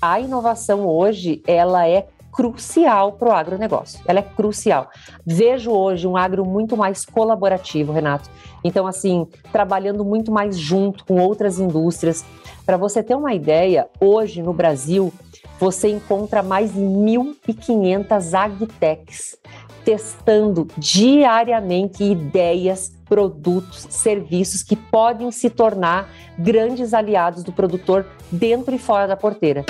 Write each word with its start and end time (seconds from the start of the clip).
a 0.00 0.18
inovação 0.20 0.86
hoje 0.86 1.42
ela 1.46 1.88
é 1.88 2.06
crucial 2.32 3.12
para 3.12 3.28
o 3.28 3.32
agronegócio. 3.32 4.00
Ela 4.06 4.20
é 4.20 4.22
crucial. 4.22 4.88
Vejo 5.24 5.70
hoje 5.70 6.06
um 6.06 6.16
agro 6.16 6.44
muito 6.44 6.76
mais 6.76 7.04
colaborativo, 7.04 7.92
Renato. 7.92 8.30
Então, 8.64 8.86
assim, 8.86 9.26
trabalhando 9.52 10.04
muito 10.04 10.32
mais 10.32 10.58
junto 10.58 11.04
com 11.04 11.20
outras 11.20 11.58
indústrias. 11.58 12.24
Para 12.64 12.78
você 12.78 13.02
ter 13.02 13.14
uma 13.14 13.34
ideia, 13.34 13.88
hoje 14.00 14.42
no 14.42 14.54
Brasil, 14.54 15.12
você 15.60 15.90
encontra 15.90 16.42
mais 16.42 16.72
de 16.72 16.80
1.500 16.80 18.34
agtechs 18.34 19.36
testando 19.84 20.68
diariamente 20.78 22.04
ideias, 22.04 22.92
produtos, 23.04 23.86
serviços 23.90 24.62
que 24.62 24.76
podem 24.76 25.30
se 25.30 25.50
tornar 25.50 26.08
grandes 26.38 26.94
aliados 26.94 27.42
do 27.42 27.52
produtor 27.52 28.06
dentro 28.32 28.74
e 28.74 28.78
fora 28.78 29.06
da 29.06 29.16
porteira. 29.16 29.64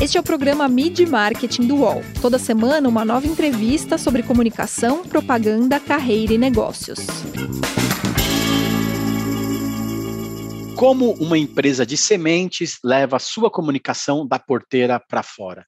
Este 0.00 0.16
é 0.16 0.20
o 0.20 0.22
programa 0.22 0.68
Mid 0.68 1.00
Marketing 1.00 1.66
do 1.66 1.76
UOL. 1.76 2.02
Toda 2.22 2.38
semana, 2.38 2.88
uma 2.88 3.04
nova 3.04 3.26
entrevista 3.26 3.98
sobre 3.98 4.22
comunicação, 4.22 5.02
propaganda, 5.02 5.80
carreira 5.80 6.34
e 6.34 6.38
negócios. 6.38 6.98
Como 10.76 11.12
uma 11.12 11.38
empresa 11.38 11.86
de 11.86 11.96
sementes 11.96 12.78
leva 12.84 13.16
a 13.16 13.18
sua 13.18 13.50
comunicação 13.50 14.26
da 14.26 14.38
porteira 14.38 15.00
para 15.00 15.22
fora? 15.22 15.66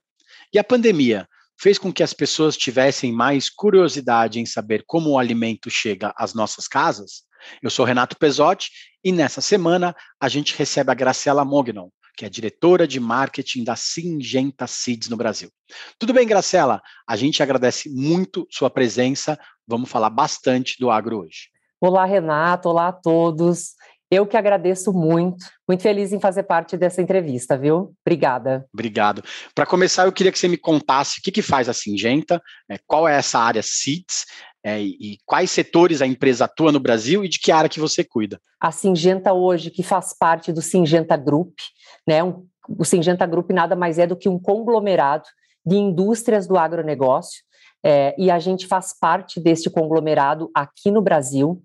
E 0.52 0.58
a 0.58 0.64
pandemia 0.64 1.26
fez 1.58 1.78
com 1.78 1.92
que 1.92 2.02
as 2.02 2.12
pessoas 2.12 2.56
tivessem 2.56 3.10
mais 3.10 3.50
curiosidade 3.50 4.38
em 4.38 4.46
saber 4.46 4.84
como 4.86 5.10
o 5.10 5.18
alimento 5.18 5.70
chega 5.70 6.12
às 6.16 6.34
nossas 6.34 6.68
casas? 6.68 7.22
Eu 7.62 7.70
sou 7.70 7.84
Renato 7.84 8.16
Pesotti 8.16 8.70
e 9.04 9.12
nessa 9.12 9.40
semana 9.40 9.94
a 10.20 10.28
gente 10.28 10.56
recebe 10.56 10.90
a 10.90 10.94
Graciela 10.94 11.44
Mognon, 11.44 11.88
que 12.16 12.24
é 12.24 12.28
diretora 12.28 12.86
de 12.86 12.98
marketing 12.98 13.64
da 13.64 13.76
Singenta 13.76 14.66
Seeds 14.66 15.08
no 15.08 15.16
Brasil. 15.16 15.50
Tudo 15.98 16.12
bem, 16.12 16.26
Graciela? 16.26 16.82
A 17.08 17.16
gente 17.16 17.42
agradece 17.42 17.88
muito 17.88 18.46
sua 18.50 18.68
presença. 18.68 19.38
Vamos 19.66 19.88
falar 19.88 20.10
bastante 20.10 20.76
do 20.80 20.90
agro 20.90 21.20
hoje. 21.20 21.48
Olá, 21.80 22.04
Renato. 22.04 22.68
Olá 22.68 22.88
a 22.88 22.92
todos. 22.92 23.74
Eu 24.10 24.26
que 24.26 24.36
agradeço 24.36 24.92
muito, 24.92 25.44
muito 25.68 25.82
feliz 25.82 26.12
em 26.12 26.20
fazer 26.20 26.44
parte 26.44 26.76
dessa 26.76 27.02
entrevista, 27.02 27.58
viu? 27.58 27.94
Obrigada. 28.04 28.66
Obrigado. 28.72 29.22
Para 29.54 29.66
começar, 29.66 30.06
eu 30.06 30.12
queria 30.12 30.32
que 30.32 30.38
você 30.38 30.48
me 30.48 30.56
contasse 30.56 31.18
o 31.18 31.22
que, 31.22 31.30
que 31.30 31.42
faz 31.42 31.68
a 31.68 31.74
Singenta, 31.74 32.40
é, 32.70 32.78
qual 32.86 33.06
é 33.06 33.16
essa 33.16 33.38
área 33.38 33.62
Seeds 33.62 34.24
é, 34.64 34.80
e 34.80 35.18
quais 35.26 35.50
setores 35.50 36.00
a 36.00 36.06
empresa 36.06 36.46
atua 36.46 36.72
no 36.72 36.80
Brasil 36.80 37.24
e 37.24 37.28
de 37.28 37.38
que 37.38 37.52
área 37.52 37.68
que 37.68 37.80
você 37.80 38.02
cuida. 38.02 38.40
A 38.60 38.72
Singenta 38.72 39.32
hoje, 39.32 39.70
que 39.70 39.82
faz 39.82 40.16
parte 40.18 40.52
do 40.52 40.62
Singenta 40.62 41.16
Group, 41.16 41.58
né? 42.06 42.24
Um, 42.24 42.46
o 42.68 42.84
Singenta 42.84 43.26
Group 43.26 43.50
nada 43.50 43.76
mais 43.76 43.98
é 43.98 44.06
do 44.06 44.16
que 44.16 44.28
um 44.28 44.38
conglomerado 44.38 45.24
de 45.64 45.76
indústrias 45.76 46.46
do 46.46 46.56
agronegócio, 46.56 47.42
é, 47.84 48.14
e 48.18 48.30
a 48.30 48.38
gente 48.38 48.66
faz 48.66 48.92
parte 48.98 49.38
deste 49.38 49.70
conglomerado 49.70 50.50
aqui 50.54 50.90
no 50.90 51.00
Brasil. 51.00 51.62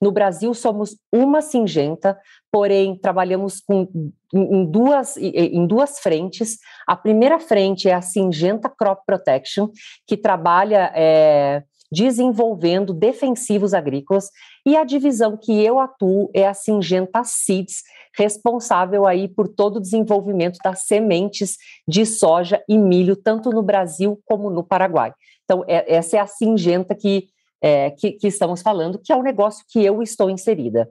No 0.00 0.12
Brasil 0.12 0.52
somos 0.54 0.96
uma 1.12 1.40
Singenta, 1.40 2.18
porém 2.50 2.96
trabalhamos 2.96 3.60
com, 3.60 3.88
em, 4.34 4.64
duas, 4.64 5.16
em 5.16 5.66
duas 5.66 5.98
frentes. 5.98 6.58
A 6.86 6.96
primeira 6.96 7.38
frente 7.38 7.88
é 7.88 7.94
a 7.94 8.02
Singenta 8.02 8.68
Crop 8.68 9.00
Protection, 9.06 9.68
que 10.06 10.16
trabalha 10.16 10.92
é, 10.94 11.62
desenvolvendo 11.92 12.94
defensivos 12.94 13.74
agrícolas, 13.74 14.30
e 14.64 14.76
a 14.76 14.82
divisão 14.82 15.36
que 15.36 15.62
eu 15.62 15.78
atuo 15.78 16.30
é 16.32 16.48
a 16.48 16.54
Singenta 16.54 17.22
Seeds, 17.22 17.82
responsável 18.16 19.06
aí 19.06 19.28
por 19.28 19.46
todo 19.46 19.76
o 19.76 19.80
desenvolvimento 19.80 20.58
das 20.64 20.86
sementes 20.86 21.56
de 21.86 22.06
soja 22.06 22.62
e 22.66 22.78
milho, 22.78 23.14
tanto 23.14 23.50
no 23.50 23.62
Brasil 23.62 24.18
como 24.24 24.48
no 24.48 24.64
Paraguai. 24.64 25.12
Então, 25.44 25.64
é, 25.68 25.94
essa 25.94 26.16
é 26.16 26.20
a 26.20 26.26
Singenta 26.26 26.94
que, 26.94 27.28
é, 27.62 27.90
que, 27.90 28.12
que, 28.12 28.26
estamos 28.26 28.60
falando, 28.60 28.98
que 28.98 29.12
é 29.12 29.16
o 29.16 29.22
negócio 29.22 29.64
que 29.68 29.82
eu 29.84 30.02
estou 30.02 30.28
inserida. 30.28 30.90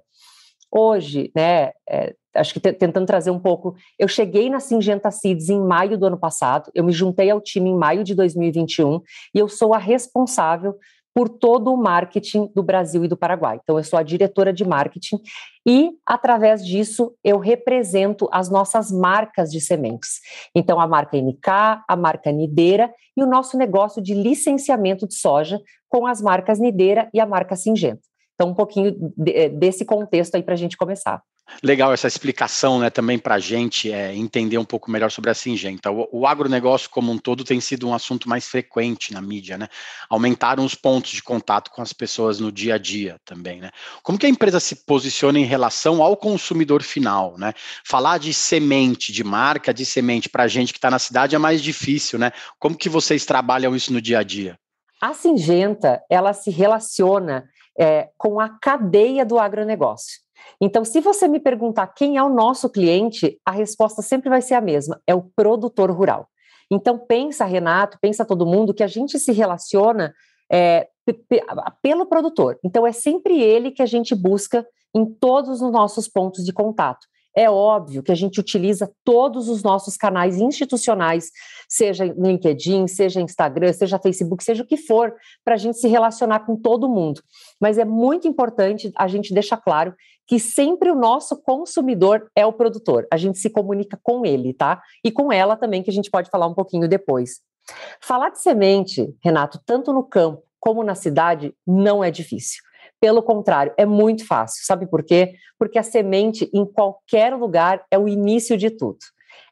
Hoje, 0.72 1.30
né, 1.36 1.72
é, 1.90 2.16
acho 2.34 2.54
que 2.54 2.60
tentando 2.60 3.06
trazer 3.06 3.30
um 3.30 3.40
pouco, 3.40 3.76
eu 4.00 4.08
cheguei 4.08 4.50
na 4.50 4.60
Singenta 4.60 5.12
Seeds 5.12 5.50
em 5.50 5.60
maio 5.60 5.98
do 5.98 6.06
ano 6.06 6.18
passado, 6.18 6.72
eu 6.74 6.84
me 6.84 6.94
juntei 6.94 7.30
ao 7.30 7.42
time 7.42 7.70
em 7.70 7.76
maio 7.76 8.04
de 8.04 8.16
2021 8.16 9.02
e 9.36 9.40
eu 9.40 9.50
sou 9.50 9.74
a 9.74 9.78
responsável 9.78 10.76
por 11.14 11.28
todo 11.30 11.74
o 11.74 11.78
marketing 11.78 12.50
do 12.56 12.64
Brasil 12.64 13.04
e 13.04 13.08
do 13.08 13.18
Paraguai. 13.18 13.60
Então, 13.62 13.78
eu 13.78 13.84
sou 13.84 14.00
a 14.00 14.04
diretora 14.04 14.54
de 14.54 14.66
marketing 14.66 15.20
e, 15.68 15.92
através 16.06 16.66
disso, 16.66 17.14
eu 17.24 17.38
represento 17.38 18.28
as 18.32 18.50
nossas 18.50 18.92
marcas 18.92 19.52
de 19.52 19.60
sementes. 19.60 20.20
Então, 20.56 20.80
a 20.80 20.88
marca 20.88 21.18
NK, 21.18 21.84
a 21.88 21.96
marca 21.96 22.32
Nideira 22.32 22.94
e 23.16 23.24
o 23.24 23.28
nosso 23.28 23.58
negócio 23.58 24.02
de 24.02 24.14
licenciamento 24.14 25.08
de 25.08 25.16
soja 25.16 25.60
com 25.90 26.08
as 26.08 26.22
marcas 26.22 26.60
Nideira 26.60 27.10
e 27.14 27.20
a 27.20 27.26
marca 27.26 27.56
Singenta. 27.56 28.02
Então, 28.36 28.50
um 28.50 28.56
pouquinho 28.56 29.14
eh, 29.28 29.50
desse 29.50 29.86
contexto 29.86 30.36
aí 30.36 30.44
para 30.44 30.54
a 30.54 30.58
gente 30.58 30.78
começar. 30.78 31.22
Legal 31.64 31.94
essa 31.94 32.08
explicação, 32.08 32.80
né, 32.80 32.90
também 32.90 33.20
para 33.20 33.36
a 33.36 33.40
gente 33.40 33.92
é, 33.92 34.16
entender 34.16 34.58
um 34.58 34.66
pouco 34.66 34.90
melhor 34.90 35.12
sobre 35.12 35.30
a 35.30 35.34
Singenta. 35.34 35.92
O, 35.92 36.08
o 36.12 36.28
agronegócio 36.28 36.90
como 36.90 37.12
um 37.12 37.18
todo 37.18 37.44
tem 37.44 37.60
sido 37.60 37.88
um 37.88 37.94
assunto 37.94 38.28
mais 38.28 38.48
frequente 38.48 39.14
na 39.14 39.22
mídia, 39.22 39.58
né? 39.58 39.68
Aumentaram 40.10 40.66
os 40.66 40.76
pontos 40.76 41.12
de 41.12 41.22
contato 41.22 41.70
com 41.72 41.82
as 41.82 41.94
pessoas 41.94 42.40
no 42.40 42.52
dia 42.52 42.76
a 42.76 42.78
dia 42.78 43.18
também, 43.26 43.60
né? 43.60 43.70
Como 44.02 44.18
que 44.18 44.26
a 44.26 44.30
empresa 44.30 44.60
se 44.60 44.76
posiciona 44.86 45.40
em 45.40 45.46
relação 45.46 46.02
ao 46.02 46.18
consumidor 46.18 46.82
final, 46.82 47.38
né? 47.38 47.54
Falar 47.86 48.18
de 48.18 48.34
semente, 48.34 49.12
de 49.12 49.24
marca 49.24 49.74
de 49.74 49.86
semente 49.86 50.30
para 50.30 50.44
a 50.44 50.48
gente 50.48 50.74
que 50.74 50.80
está 50.80 50.90
na 50.90 51.00
cidade 51.00 51.36
é 51.36 51.40
mais 51.40 51.62
difícil, 51.62 52.18
né? 52.18 52.32
Como 52.60 52.78
que 52.78 52.90
vocês 52.90 53.26
trabalham 53.26 53.76
isso 53.76 53.94
no 53.94 54.02
dia 54.02 54.20
a 54.20 54.24
dia? 54.24 54.58
A 55.02 55.14
Singenta, 55.14 56.02
ela 56.10 56.32
se 56.32 56.52
relaciona 56.52 57.50
é, 57.78 58.10
com 58.18 58.40
a 58.40 58.50
cadeia 58.50 59.26
do 59.26 59.40
agronegócio. 59.40 60.20
Então, 60.60 60.86
se 60.86 61.00
você 61.00 61.28
me 61.28 61.40
perguntar 61.40 61.88
quem 61.88 62.18
é 62.18 62.24
o 62.24 62.30
nosso 62.30 62.70
cliente, 62.70 63.40
a 63.46 63.52
resposta 63.52 64.02
sempre 64.02 64.30
vai 64.30 64.42
ser 64.42 64.56
a 64.56 64.62
mesma: 64.62 65.02
é 65.08 65.16
o 65.16 65.24
produtor 65.36 65.92
rural. 65.92 66.28
Então, 66.70 66.98
pensa, 66.98 67.44
Renato, 67.46 67.98
pensa 68.02 68.26
todo 68.26 68.46
mundo 68.46 68.74
que 68.74 68.84
a 68.84 68.88
gente 68.88 69.20
se 69.20 69.32
relaciona 69.32 70.14
é, 70.52 70.88
pelo 71.82 72.06
produtor. 72.06 72.58
Então, 72.64 72.88
é 72.88 72.92
sempre 72.92 73.42
ele 73.42 73.72
que 73.72 73.82
a 73.82 73.86
gente 73.86 74.16
busca 74.16 74.66
em 74.96 75.06
todos 75.06 75.62
os 75.62 75.72
nossos 75.72 76.08
pontos 76.08 76.46
de 76.46 76.54
contato. 76.54 77.08
É 77.36 77.50
óbvio 77.50 78.04
que 78.04 78.12
a 78.12 78.16
gente 78.16 78.40
utiliza 78.40 78.92
todos 79.04 79.48
os 79.48 79.64
nossos 79.64 79.96
canais 79.96 80.38
institucionais, 80.38 81.32
seja 81.70 82.06
LinkedIn, 82.06 82.88
seja 82.88 83.22
Instagram, 83.22 83.72
seja 83.74 84.00
Facebook, 84.00 84.44
seja 84.44 84.64
o 84.64 84.68
que 84.68 84.78
for, 84.78 85.14
para 85.44 85.56
a 85.56 85.58
gente 85.58 85.78
se 85.78 85.88
relacionar 85.88 86.42
com 86.42 86.56
todo 86.56 86.90
mundo. 86.90 87.22
Mas 87.60 87.78
é 87.78 87.86
muito 87.86 88.28
importante 88.28 88.92
a 88.98 89.08
gente 89.08 89.34
deixar 89.34 89.58
claro 89.58 89.96
que 90.28 90.40
sempre 90.40 90.90
o 90.90 90.96
nosso 90.96 91.42
consumidor 91.42 92.30
é 92.36 92.46
o 92.46 92.54
produtor. 92.54 93.08
A 93.12 93.18
gente 93.18 93.38
se 93.38 93.50
comunica 93.50 94.00
com 94.02 94.26
ele, 94.26 94.54
tá? 94.54 94.82
E 95.04 95.12
com 95.12 95.32
ela 95.32 95.56
também, 95.56 95.84
que 95.84 95.90
a 95.90 95.94
gente 95.94 96.10
pode 96.10 96.30
falar 96.30 96.48
um 96.48 96.54
pouquinho 96.54 96.88
depois. 96.88 97.42
Falar 98.02 98.30
de 98.30 98.42
semente, 98.42 99.14
Renato, 99.24 99.60
tanto 99.66 99.94
no 99.94 100.04
campo 100.04 100.44
como 100.60 100.84
na 100.84 100.96
cidade, 100.96 101.54
não 101.66 102.04
é 102.04 102.12
difícil. 102.12 102.62
Pelo 103.02 103.24
contrário, 103.24 103.74
é 103.78 103.86
muito 103.86 104.28
fácil. 104.28 104.64
Sabe 104.64 104.86
por 104.86 105.04
quê? 105.04 105.34
Porque 105.58 105.80
a 105.80 105.84
semente, 105.84 106.48
em 106.54 106.64
qualquer 106.64 107.34
lugar, 107.34 107.84
é 107.90 107.98
o 107.98 108.08
início 108.08 108.56
de 108.56 108.70
tudo. 108.70 109.00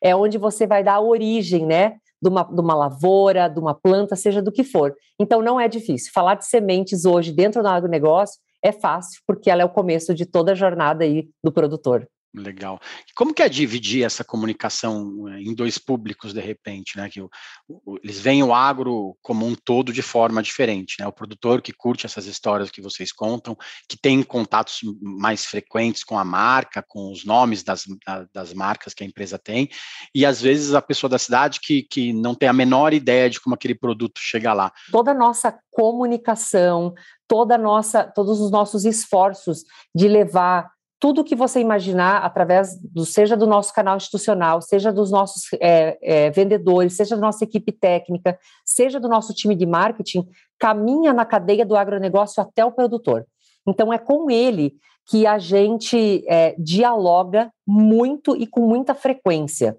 É 0.01 0.15
onde 0.15 0.37
você 0.37 0.67
vai 0.67 0.83
dar 0.83 0.93
a 0.93 1.01
origem, 1.01 1.65
né? 1.65 1.97
De 2.21 2.29
uma, 2.29 2.43
de 2.43 2.61
uma 2.61 2.75
lavoura, 2.75 3.47
de 3.49 3.59
uma 3.59 3.73
planta, 3.73 4.15
seja 4.15 4.41
do 4.41 4.51
que 4.51 4.63
for. 4.63 4.95
Então, 5.19 5.41
não 5.41 5.59
é 5.59 5.67
difícil. 5.67 6.11
Falar 6.13 6.35
de 6.35 6.45
sementes 6.45 7.05
hoje 7.05 7.31
dentro 7.31 7.63
do 7.63 7.67
agronegócio 7.67 8.39
é 8.63 8.71
fácil, 8.71 9.21
porque 9.25 9.49
ela 9.49 9.63
é 9.63 9.65
o 9.65 9.69
começo 9.69 10.13
de 10.13 10.25
toda 10.25 10.51
a 10.51 10.55
jornada 10.55 11.03
aí 11.03 11.27
do 11.43 11.51
produtor. 11.51 12.07
Legal. 12.33 12.79
Como 13.15 13.33
que 13.33 13.41
é 13.41 13.49
dividir 13.49 14.05
essa 14.05 14.23
comunicação 14.23 15.27
eh, 15.29 15.41
em 15.41 15.55
dois 15.55 15.79
públicos 15.79 16.31
de 16.31 16.39
repente, 16.39 16.95
né? 16.95 17.09
Que 17.09 17.21
o, 17.21 17.29
o, 17.67 17.97
eles 18.03 18.19
veem 18.19 18.43
o 18.43 18.53
agro 18.53 19.17
como 19.19 19.47
um 19.47 19.55
todo 19.55 19.91
de 19.91 20.03
forma 20.03 20.43
diferente, 20.43 20.97
né? 20.99 21.07
O 21.07 21.11
produtor 21.11 21.59
que 21.59 21.73
curte 21.73 22.05
essas 22.05 22.27
histórias 22.27 22.69
que 22.69 22.83
vocês 22.83 23.11
contam, 23.11 23.57
que 23.87 23.97
tem 23.97 24.21
contatos 24.21 24.81
mais 25.01 25.43
frequentes 25.43 26.03
com 26.03 26.19
a 26.19 26.23
marca, 26.23 26.85
com 26.87 27.11
os 27.11 27.25
nomes 27.25 27.63
das, 27.63 27.85
das 28.31 28.53
marcas 28.53 28.93
que 28.93 29.03
a 29.03 29.07
empresa 29.07 29.39
tem, 29.39 29.67
e 30.13 30.23
às 30.23 30.39
vezes 30.39 30.75
a 30.75 30.83
pessoa 30.83 31.09
da 31.09 31.17
cidade 31.17 31.59
que, 31.59 31.81
que 31.81 32.13
não 32.13 32.35
tem 32.35 32.47
a 32.47 32.53
menor 32.53 32.93
ideia 32.93 33.27
de 33.27 33.41
como 33.41 33.55
aquele 33.55 33.73
produto 33.73 34.19
chega 34.19 34.53
lá. 34.53 34.71
Toda 34.91 35.11
a 35.11 35.15
nossa 35.15 35.57
comunicação, 35.71 36.93
toda 37.27 37.57
nossa, 37.57 38.03
todos 38.03 38.39
os 38.39 38.51
nossos 38.51 38.85
esforços 38.85 39.63
de 39.95 40.07
levar 40.07 40.69
tudo 40.99 41.23
que 41.23 41.35
você 41.35 41.61
imaginar 41.61 42.17
através 42.17 42.77
do 42.77 43.05
seja 43.05 43.37
do 43.37 43.47
nosso 43.47 43.73
canal 43.73 43.95
institucional, 43.95 44.61
seja 44.61 44.91
dos 44.91 45.09
nossos 45.09 45.47
é, 45.53 45.97
é, 46.01 46.29
vendedores, 46.29 46.93
seja 46.93 47.15
da 47.15 47.21
nossa 47.21 47.45
equipe 47.45 47.71
técnica, 47.71 48.37
seja 48.65 48.99
do 48.99 49.07
nosso 49.07 49.33
time 49.33 49.55
de 49.55 49.65
marketing, 49.65 50.27
caminha 50.59 51.13
na 51.13 51.25
cadeia 51.25 51.65
do 51.65 51.77
agronegócio 51.77 52.43
até 52.43 52.65
o 52.65 52.71
produtor. 52.71 53.25
Então, 53.67 53.91
é 53.91 53.97
com 53.97 54.29
ele 54.29 54.75
que 55.07 55.25
a 55.25 55.39
gente 55.39 56.23
é, 56.27 56.55
dialoga 56.57 57.51
muito 57.65 58.35
e 58.35 58.45
com 58.45 58.61
muita 58.61 58.93
frequência. 58.93 59.77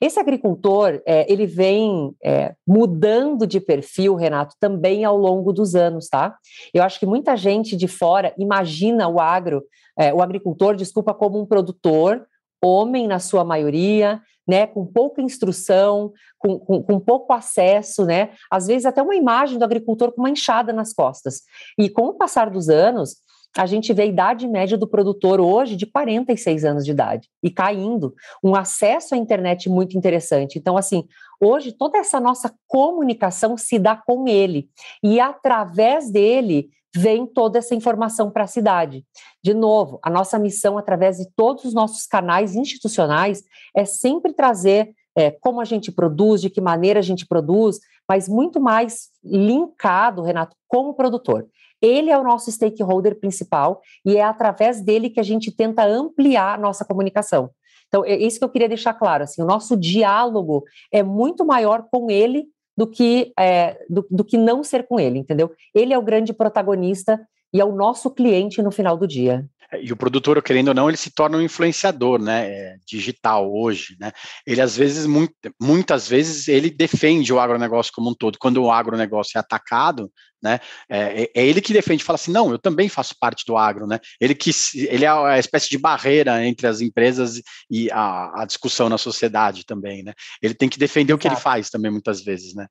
Esse 0.00 0.20
agricultor, 0.20 1.02
é, 1.04 1.30
ele 1.30 1.46
vem 1.46 2.14
é, 2.22 2.54
mudando 2.66 3.46
de 3.46 3.60
perfil, 3.60 4.14
Renato, 4.14 4.54
também 4.60 5.04
ao 5.04 5.16
longo 5.16 5.52
dos 5.52 5.74
anos, 5.74 6.08
tá? 6.08 6.36
Eu 6.72 6.82
acho 6.84 7.00
que 7.00 7.06
muita 7.06 7.36
gente 7.36 7.76
de 7.76 7.88
fora 7.88 8.32
imagina 8.38 9.08
o 9.08 9.20
agro, 9.20 9.64
é, 9.98 10.14
o 10.14 10.22
agricultor, 10.22 10.76
desculpa, 10.76 11.12
como 11.12 11.40
um 11.40 11.46
produtor, 11.46 12.24
homem 12.62 13.06
na 13.06 13.18
sua 13.18 13.44
maioria, 13.44 14.20
né, 14.46 14.66
com 14.66 14.86
pouca 14.86 15.20
instrução, 15.20 16.12
com, 16.38 16.58
com, 16.58 16.82
com, 16.82 16.98
pouco 16.98 17.32
acesso, 17.32 18.06
né, 18.06 18.30
às 18.50 18.66
vezes 18.66 18.86
até 18.86 19.02
uma 19.02 19.14
imagem 19.14 19.58
do 19.58 19.64
agricultor 19.64 20.12
com 20.12 20.22
uma 20.22 20.30
enxada 20.30 20.72
nas 20.72 20.94
costas. 20.94 21.42
E 21.78 21.90
com 21.90 22.06
o 22.06 22.14
passar 22.14 22.48
dos 22.48 22.68
anos, 22.70 23.16
a 23.56 23.66
gente 23.66 23.92
vê 23.92 24.02
a 24.02 24.06
idade 24.06 24.46
média 24.46 24.78
do 24.78 24.86
produtor 24.86 25.40
hoje 25.40 25.76
de 25.76 25.86
46 25.86 26.64
anos 26.64 26.84
de 26.84 26.90
idade 26.90 27.28
e 27.42 27.50
caindo, 27.50 28.14
um 28.42 28.54
acesso 28.54 29.14
à 29.14 29.18
internet 29.18 29.68
muito 29.68 29.96
interessante. 29.96 30.58
Então, 30.58 30.76
assim, 30.76 31.04
hoje 31.40 31.72
toda 31.72 31.98
essa 31.98 32.20
nossa 32.20 32.54
comunicação 32.66 33.56
se 33.56 33.78
dá 33.78 33.96
com 33.96 34.28
ele 34.28 34.68
e 35.02 35.18
através 35.18 36.10
dele 36.10 36.70
vem 36.94 37.26
toda 37.26 37.58
essa 37.58 37.74
informação 37.74 38.30
para 38.30 38.44
a 38.44 38.48
cidade. 38.48 39.04
De 39.42 39.54
novo, 39.54 39.98
a 40.02 40.10
nossa 40.10 40.38
missão 40.38 40.78
através 40.78 41.18
de 41.18 41.28
todos 41.36 41.64
os 41.64 41.74
nossos 41.74 42.06
canais 42.06 42.54
institucionais 42.54 43.42
é 43.76 43.84
sempre 43.84 44.32
trazer 44.32 44.92
é, 45.16 45.30
como 45.30 45.60
a 45.60 45.64
gente 45.64 45.90
produz, 45.90 46.40
de 46.40 46.48
que 46.48 46.60
maneira 46.60 47.00
a 47.00 47.02
gente 47.02 47.26
produz, 47.26 47.78
mas 48.08 48.28
muito 48.28 48.60
mais 48.60 49.08
linkado, 49.22 50.22
Renato, 50.22 50.56
como 50.66 50.94
produtor. 50.94 51.46
Ele 51.80 52.10
é 52.10 52.18
o 52.18 52.24
nosso 52.24 52.50
stakeholder 52.50 53.18
principal 53.18 53.80
e 54.04 54.16
é 54.16 54.22
através 54.22 54.80
dele 54.80 55.10
que 55.10 55.20
a 55.20 55.24
gente 55.24 55.50
tenta 55.50 55.84
ampliar 55.84 56.54
a 56.54 56.60
nossa 56.60 56.84
comunicação. 56.84 57.50
Então, 57.88 58.04
é 58.04 58.16
isso 58.16 58.38
que 58.38 58.44
eu 58.44 58.50
queria 58.50 58.68
deixar 58.68 58.94
claro. 58.94 59.24
Assim, 59.24 59.42
o 59.42 59.46
nosso 59.46 59.76
diálogo 59.76 60.64
é 60.92 61.02
muito 61.02 61.44
maior 61.44 61.86
com 61.90 62.10
ele 62.10 62.46
do 62.78 62.86
que, 62.86 63.32
é, 63.36 63.84
do, 63.90 64.06
do 64.08 64.24
que 64.24 64.38
não 64.38 64.62
ser 64.62 64.86
com 64.86 65.00
ele, 65.00 65.18
entendeu? 65.18 65.50
Ele 65.74 65.92
é 65.92 65.98
o 65.98 66.02
grande 66.02 66.32
protagonista 66.32 67.20
e 67.52 67.60
é 67.60 67.64
o 67.64 67.74
nosso 67.74 68.08
cliente 68.08 68.62
no 68.62 68.70
final 68.70 68.96
do 68.96 69.04
dia. 69.04 69.44
É, 69.72 69.82
e 69.82 69.92
o 69.92 69.96
produtor, 69.96 70.42
querendo 70.42 70.68
ou 70.68 70.74
não, 70.74 70.88
ele 70.88 70.96
se 70.96 71.10
torna 71.10 71.36
um 71.36 71.42
influenciador, 71.42 72.20
né, 72.20 72.50
é, 72.50 72.76
digital 72.86 73.52
hoje, 73.52 73.96
né? 74.00 74.12
Ele 74.46 74.60
às 74.60 74.76
vezes, 74.76 75.06
muito, 75.06 75.34
muitas 75.60 76.08
vezes, 76.08 76.48
ele 76.48 76.70
defende 76.70 77.32
o 77.32 77.40
agronegócio 77.40 77.92
como 77.94 78.10
um 78.10 78.14
todo. 78.14 78.38
Quando 78.38 78.62
o 78.62 78.70
agronegócio 78.70 79.36
é 79.36 79.40
atacado, 79.40 80.10
né, 80.42 80.60
é, 80.88 81.22
é, 81.22 81.30
é 81.34 81.46
ele 81.46 81.60
que 81.60 81.72
defende, 81.72 82.04
fala 82.04 82.14
assim, 82.14 82.32
não, 82.32 82.50
eu 82.50 82.58
também 82.58 82.88
faço 82.88 83.14
parte 83.20 83.44
do 83.46 83.56
agro, 83.56 83.86
né? 83.86 83.98
Ele 84.20 84.34
que 84.34 84.50
ele 84.74 85.04
é 85.04 85.08
a 85.08 85.38
espécie 85.38 85.68
de 85.68 85.78
barreira 85.78 86.44
entre 86.46 86.66
as 86.66 86.80
empresas 86.80 87.42
e 87.70 87.90
a, 87.90 88.42
a 88.42 88.44
discussão 88.46 88.88
na 88.88 88.96
sociedade 88.96 89.66
também, 89.66 90.02
né? 90.02 90.14
Ele 90.40 90.54
tem 90.54 90.68
que 90.68 90.78
defender 90.78 91.12
o 91.12 91.18
que 91.18 91.28
ele 91.28 91.36
faz 91.36 91.68
também 91.68 91.90
muitas 91.90 92.22
vezes, 92.22 92.54
né? 92.54 92.66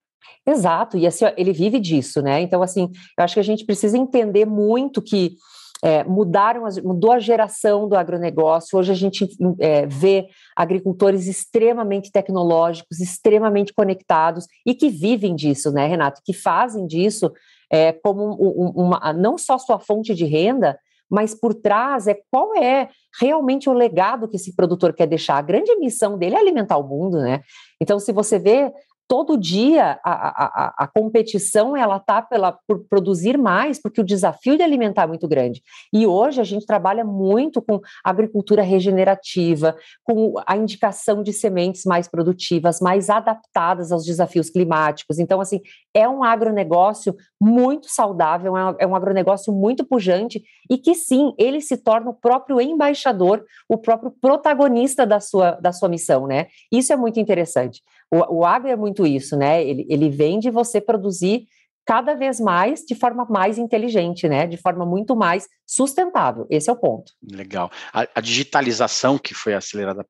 Exato, 0.45 0.97
e 0.97 1.05
assim, 1.05 1.25
ele 1.35 1.51
vive 1.51 1.79
disso, 1.79 2.21
né? 2.21 2.41
Então, 2.41 2.63
assim, 2.63 2.89
eu 3.17 3.23
acho 3.23 3.33
que 3.33 3.39
a 3.39 3.43
gente 3.43 3.65
precisa 3.65 3.97
entender 3.97 4.45
muito 4.45 5.01
que 5.01 5.35
é, 5.83 6.03
mudaram, 6.03 6.63
mudou 6.83 7.11
a 7.11 7.19
geração 7.19 7.87
do 7.87 7.95
agronegócio. 7.95 8.77
Hoje 8.77 8.91
a 8.91 8.95
gente 8.95 9.27
é, 9.59 9.85
vê 9.85 10.27
agricultores 10.55 11.27
extremamente 11.27 12.11
tecnológicos, 12.11 12.99
extremamente 12.99 13.73
conectados 13.73 14.45
e 14.65 14.73
que 14.73 14.89
vivem 14.89 15.35
disso, 15.35 15.71
né, 15.71 15.87
Renato? 15.87 16.21
Que 16.25 16.33
fazem 16.33 16.87
disso 16.87 17.31
é, 17.71 17.91
como 17.91 18.23
um, 18.23 18.85
uma, 18.85 19.13
não 19.13 19.37
só 19.37 19.57
sua 19.57 19.79
fonte 19.79 20.15
de 20.15 20.25
renda, 20.25 20.77
mas 21.09 21.33
por 21.33 21.53
trás 21.53 22.07
é 22.07 22.19
qual 22.29 22.55
é 22.55 22.89
realmente 23.19 23.69
o 23.69 23.73
legado 23.73 24.27
que 24.27 24.35
esse 24.35 24.55
produtor 24.55 24.93
quer 24.93 25.07
deixar. 25.07 25.37
A 25.37 25.41
grande 25.41 25.75
missão 25.77 26.17
dele 26.17 26.35
é 26.35 26.39
alimentar 26.39 26.77
o 26.77 26.87
mundo, 26.87 27.19
né? 27.21 27.41
Então, 27.81 27.99
se 27.99 28.11
você 28.11 28.37
vê 28.37 28.73
todo 29.07 29.37
dia 29.37 29.99
a, 30.03 30.11
a, 30.11 30.73
a 30.79 30.87
competição 30.87 31.77
ela 31.77 31.99
tá 31.99 32.21
pela 32.21 32.51
por 32.51 32.85
produzir 32.89 33.37
mais 33.37 33.81
porque 33.81 34.01
o 34.01 34.03
desafio 34.03 34.57
de 34.57 34.63
alimentar 34.63 35.03
é 35.03 35.07
muito 35.07 35.27
grande. 35.27 35.63
E 35.93 36.05
hoje 36.05 36.41
a 36.41 36.43
gente 36.43 36.65
trabalha 36.65 37.05
muito 37.05 37.61
com 37.61 37.79
agricultura 38.03 38.61
regenerativa 38.61 39.75
com 40.03 40.33
a 40.45 40.57
indicação 40.57 41.23
de 41.23 41.31
sementes 41.31 41.85
mais 41.85 42.07
produtivas 42.07 42.81
mais 42.81 43.09
adaptadas 43.09 43.91
aos 43.91 44.05
desafios 44.05 44.49
climáticos. 44.49 45.19
Então 45.19 45.39
assim 45.39 45.61
é 45.93 46.07
um 46.07 46.23
agronegócio 46.23 47.15
muito 47.41 47.89
saudável 47.89 48.57
é 48.57 48.85
um 48.85 48.95
é 48.95 48.97
agronegócio 48.97 49.53
muito 49.53 49.85
pujante 49.85 50.43
e 50.69 50.77
que 50.77 50.93
sim 50.93 51.33
ele 51.37 51.61
se 51.61 51.77
torna 51.77 52.09
o 52.09 52.13
próprio 52.13 52.59
embaixador 52.59 53.45
o 53.69 53.77
próprio 53.77 54.11
protagonista 54.11 55.05
da 55.05 55.19
sua 55.19 55.51
da 55.51 55.71
sua 55.71 55.87
missão 55.87 56.27
né? 56.27 56.47
Isso 56.71 56.91
é 56.91 56.95
muito 56.97 57.19
interessante 57.19 57.81
o, 58.11 58.39
o 58.39 58.45
agro 58.45 58.69
é 58.69 58.75
muito 58.75 59.05
isso, 59.05 59.35
né? 59.35 59.63
Ele, 59.63 59.85
ele 59.89 60.09
vem 60.09 60.39
de 60.39 60.49
você 60.49 60.79
produzir 60.79 61.45
cada 61.85 62.15
vez 62.15 62.39
mais 62.39 62.81
de 62.81 62.95
forma 62.95 63.25
mais 63.29 63.57
inteligente, 63.57 64.27
né? 64.27 64.45
De 64.45 64.57
forma 64.57 64.85
muito 64.85 65.15
mais 65.15 65.47
sustentável. 65.65 66.45
Esse 66.49 66.69
é 66.69 66.73
o 66.73 66.77
ponto. 66.77 67.13
Legal. 67.31 67.71
A, 67.93 68.07
a 68.15 68.21
digitalização 68.21 69.17
que 69.17 69.33
foi 69.33 69.53
acelerada 69.53 70.05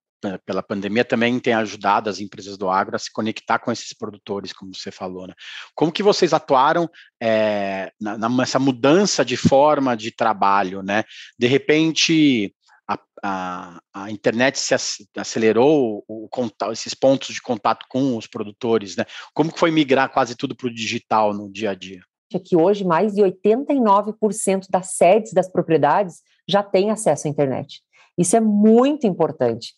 pela 0.45 0.63
pandemia 0.63 1.05
também 1.05 1.39
tem 1.39 1.53
ajudado 1.53 2.09
as 2.09 2.19
empresas 2.19 2.57
do 2.57 2.69
agro 2.69 2.95
a 2.95 2.99
se 2.99 3.11
conectar 3.11 3.59
com 3.59 3.71
esses 3.71 3.93
produtores, 3.93 4.51
como 4.51 4.73
você 4.73 4.91
falou, 4.91 5.27
né? 5.27 5.33
Como 5.75 5.91
que 5.91 6.01
vocês 6.01 6.33
atuaram 6.33 6.89
é, 7.21 7.91
nessa 8.01 8.57
mudança 8.57 9.23
de 9.23 9.37
forma 9.37 9.95
de 9.95 10.11
trabalho, 10.11 10.81
né? 10.81 11.03
De 11.37 11.45
repente, 11.45 12.53
a, 12.87 12.99
a, 13.21 13.81
a, 13.93 14.11
internet 14.11 14.57
se 14.57 14.73
acelerou, 15.17 16.03
o, 16.07 16.29
o, 16.31 16.71
esses 16.71 16.93
pontos 16.93 17.35
de 17.35 17.41
contato 17.41 17.85
com 17.89 18.15
os 18.15 18.27
produtores, 18.27 18.95
né? 18.95 19.05
Como 19.33 19.51
que 19.51 19.59
foi 19.59 19.71
migrar 19.71 20.11
quase 20.11 20.35
tudo 20.35 20.55
para 20.55 20.67
o 20.67 20.73
digital 20.73 21.33
no 21.33 21.51
dia 21.51 21.71
a 21.71 21.75
dia? 21.75 22.01
É 22.33 22.39
que 22.39 22.55
hoje 22.55 22.85
mais 22.85 23.13
de 23.13 23.21
89% 23.21 24.67
das 24.69 24.93
sedes 24.95 25.33
das 25.33 25.49
propriedades 25.49 26.21
já 26.47 26.63
têm 26.63 26.91
acesso 26.91 27.27
à 27.27 27.29
internet. 27.29 27.81
Isso 28.17 28.35
é 28.35 28.39
muito 28.39 29.05
importante. 29.05 29.73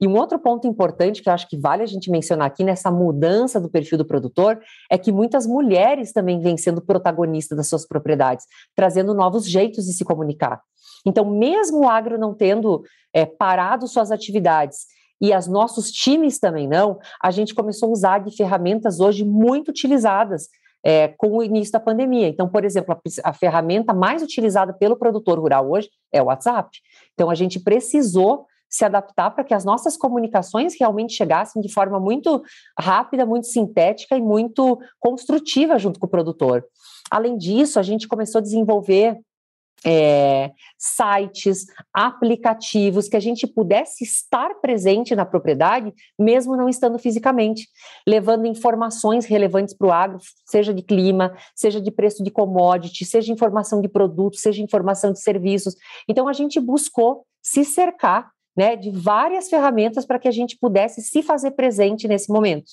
E 0.00 0.06
um 0.06 0.16
outro 0.16 0.38
ponto 0.38 0.66
importante 0.66 1.22
que 1.22 1.28
eu 1.28 1.32
acho 1.32 1.48
que 1.48 1.58
vale 1.58 1.82
a 1.82 1.86
gente 1.86 2.10
mencionar 2.10 2.46
aqui 2.46 2.64
nessa 2.64 2.90
mudança 2.90 3.60
do 3.60 3.68
perfil 3.68 3.98
do 3.98 4.04
produtor 4.04 4.60
é 4.90 4.98
que 4.98 5.12
muitas 5.12 5.46
mulheres 5.46 6.12
também 6.12 6.40
vêm 6.40 6.56
sendo 6.56 6.80
protagonistas 6.80 7.56
das 7.56 7.68
suas 7.68 7.86
propriedades, 7.86 8.46
trazendo 8.74 9.14
novos 9.14 9.48
jeitos 9.48 9.86
de 9.86 9.92
se 9.92 10.04
comunicar. 10.04 10.60
Então, 11.06 11.24
mesmo 11.24 11.80
o 11.80 11.88
agro 11.88 12.18
não 12.18 12.34
tendo 12.34 12.82
é, 13.12 13.26
parado 13.26 13.86
suas 13.88 14.10
atividades 14.10 14.86
e 15.20 15.34
os 15.34 15.46
nossos 15.46 15.90
times 15.90 16.38
também 16.38 16.66
não, 16.66 16.98
a 17.22 17.30
gente 17.30 17.54
começou 17.54 17.88
a 17.88 17.92
usar 17.92 18.18
de 18.18 18.36
ferramentas 18.36 18.98
hoje 18.98 19.24
muito 19.24 19.68
utilizadas 19.68 20.48
é, 20.84 21.08
com 21.08 21.36
o 21.36 21.42
início 21.42 21.72
da 21.72 21.80
pandemia. 21.80 22.26
Então, 22.26 22.48
por 22.48 22.64
exemplo, 22.64 22.94
a, 22.94 23.30
a, 23.30 23.32
ferramenta 23.32 23.94
mais 23.94 24.20
utilizada 24.20 24.72
pelo 24.72 24.96
produtor 24.96 25.38
rural 25.38 25.70
hoje 25.70 25.88
é 26.12 26.20
o 26.20 26.26
WhatsApp. 26.26 26.76
Então, 27.14 27.30
a 27.30 27.36
gente 27.36 27.60
precisou 27.60 28.46
se 28.72 28.86
adaptar 28.86 29.30
para 29.30 29.44
que 29.44 29.52
as 29.52 29.66
nossas 29.66 29.98
comunicações 29.98 30.74
realmente 30.80 31.12
chegassem 31.12 31.60
de 31.60 31.70
forma 31.70 32.00
muito 32.00 32.42
rápida, 32.78 33.26
muito 33.26 33.46
sintética 33.46 34.16
e 34.16 34.20
muito 34.20 34.80
construtiva 34.98 35.78
junto 35.78 36.00
com 36.00 36.06
o 36.06 36.10
produtor. 36.10 36.64
Além 37.10 37.36
disso, 37.36 37.78
a 37.78 37.82
gente 37.82 38.08
começou 38.08 38.38
a 38.38 38.42
desenvolver 38.42 39.20
é, 39.84 40.52
sites, 40.78 41.66
aplicativos, 41.92 43.08
que 43.08 43.16
a 43.16 43.20
gente 43.20 43.46
pudesse 43.46 44.04
estar 44.04 44.54
presente 44.60 45.14
na 45.14 45.26
propriedade, 45.26 45.92
mesmo 46.18 46.56
não 46.56 46.68
estando 46.68 46.98
fisicamente, 46.98 47.68
levando 48.06 48.46
informações 48.46 49.26
relevantes 49.26 49.74
para 49.76 49.86
o 49.86 49.92
agro, 49.92 50.18
seja 50.46 50.72
de 50.72 50.82
clima, 50.82 51.36
seja 51.54 51.80
de 51.80 51.90
preço 51.90 52.22
de 52.22 52.30
commodity, 52.30 53.04
seja 53.04 53.32
informação 53.32 53.82
de 53.82 53.88
produtos, 53.88 54.40
seja 54.40 54.62
informação 54.62 55.12
de 55.12 55.20
serviços. 55.20 55.74
Então, 56.08 56.28
a 56.28 56.32
gente 56.32 56.58
buscou 56.60 57.26
se 57.42 57.64
cercar 57.64 58.30
né, 58.56 58.76
de 58.76 58.90
várias 58.90 59.48
ferramentas 59.48 60.04
para 60.04 60.18
que 60.18 60.28
a 60.28 60.32
gente 60.32 60.56
pudesse 60.58 61.00
se 61.02 61.22
fazer 61.22 61.52
presente 61.52 62.06
nesse 62.06 62.30
momento. 62.30 62.72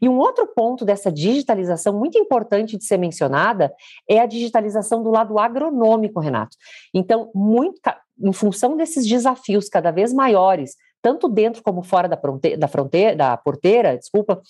E 0.00 0.08
um 0.08 0.18
outro 0.18 0.46
ponto 0.46 0.84
dessa 0.84 1.10
digitalização 1.10 1.92
muito 1.98 2.18
importante 2.18 2.76
de 2.76 2.84
ser 2.84 2.96
mencionada 2.96 3.72
é 4.08 4.20
a 4.20 4.26
digitalização 4.26 5.02
do 5.02 5.10
lado 5.10 5.38
agronômico, 5.38 6.20
Renato. 6.20 6.56
Então, 6.94 7.30
muito, 7.34 7.80
em 8.20 8.32
função 8.32 8.76
desses 8.76 9.06
desafios 9.06 9.68
cada 9.68 9.90
vez 9.90 10.12
maiores, 10.12 10.76
tanto 11.02 11.28
dentro 11.28 11.62
como 11.62 11.82
fora 11.82 12.08
da, 12.08 12.16
fronteira, 12.16 12.58
da 12.58 12.68
fronteira, 12.68 13.16
da 13.16 13.36
porteira, 13.36 13.96
desculpa, 13.96 14.40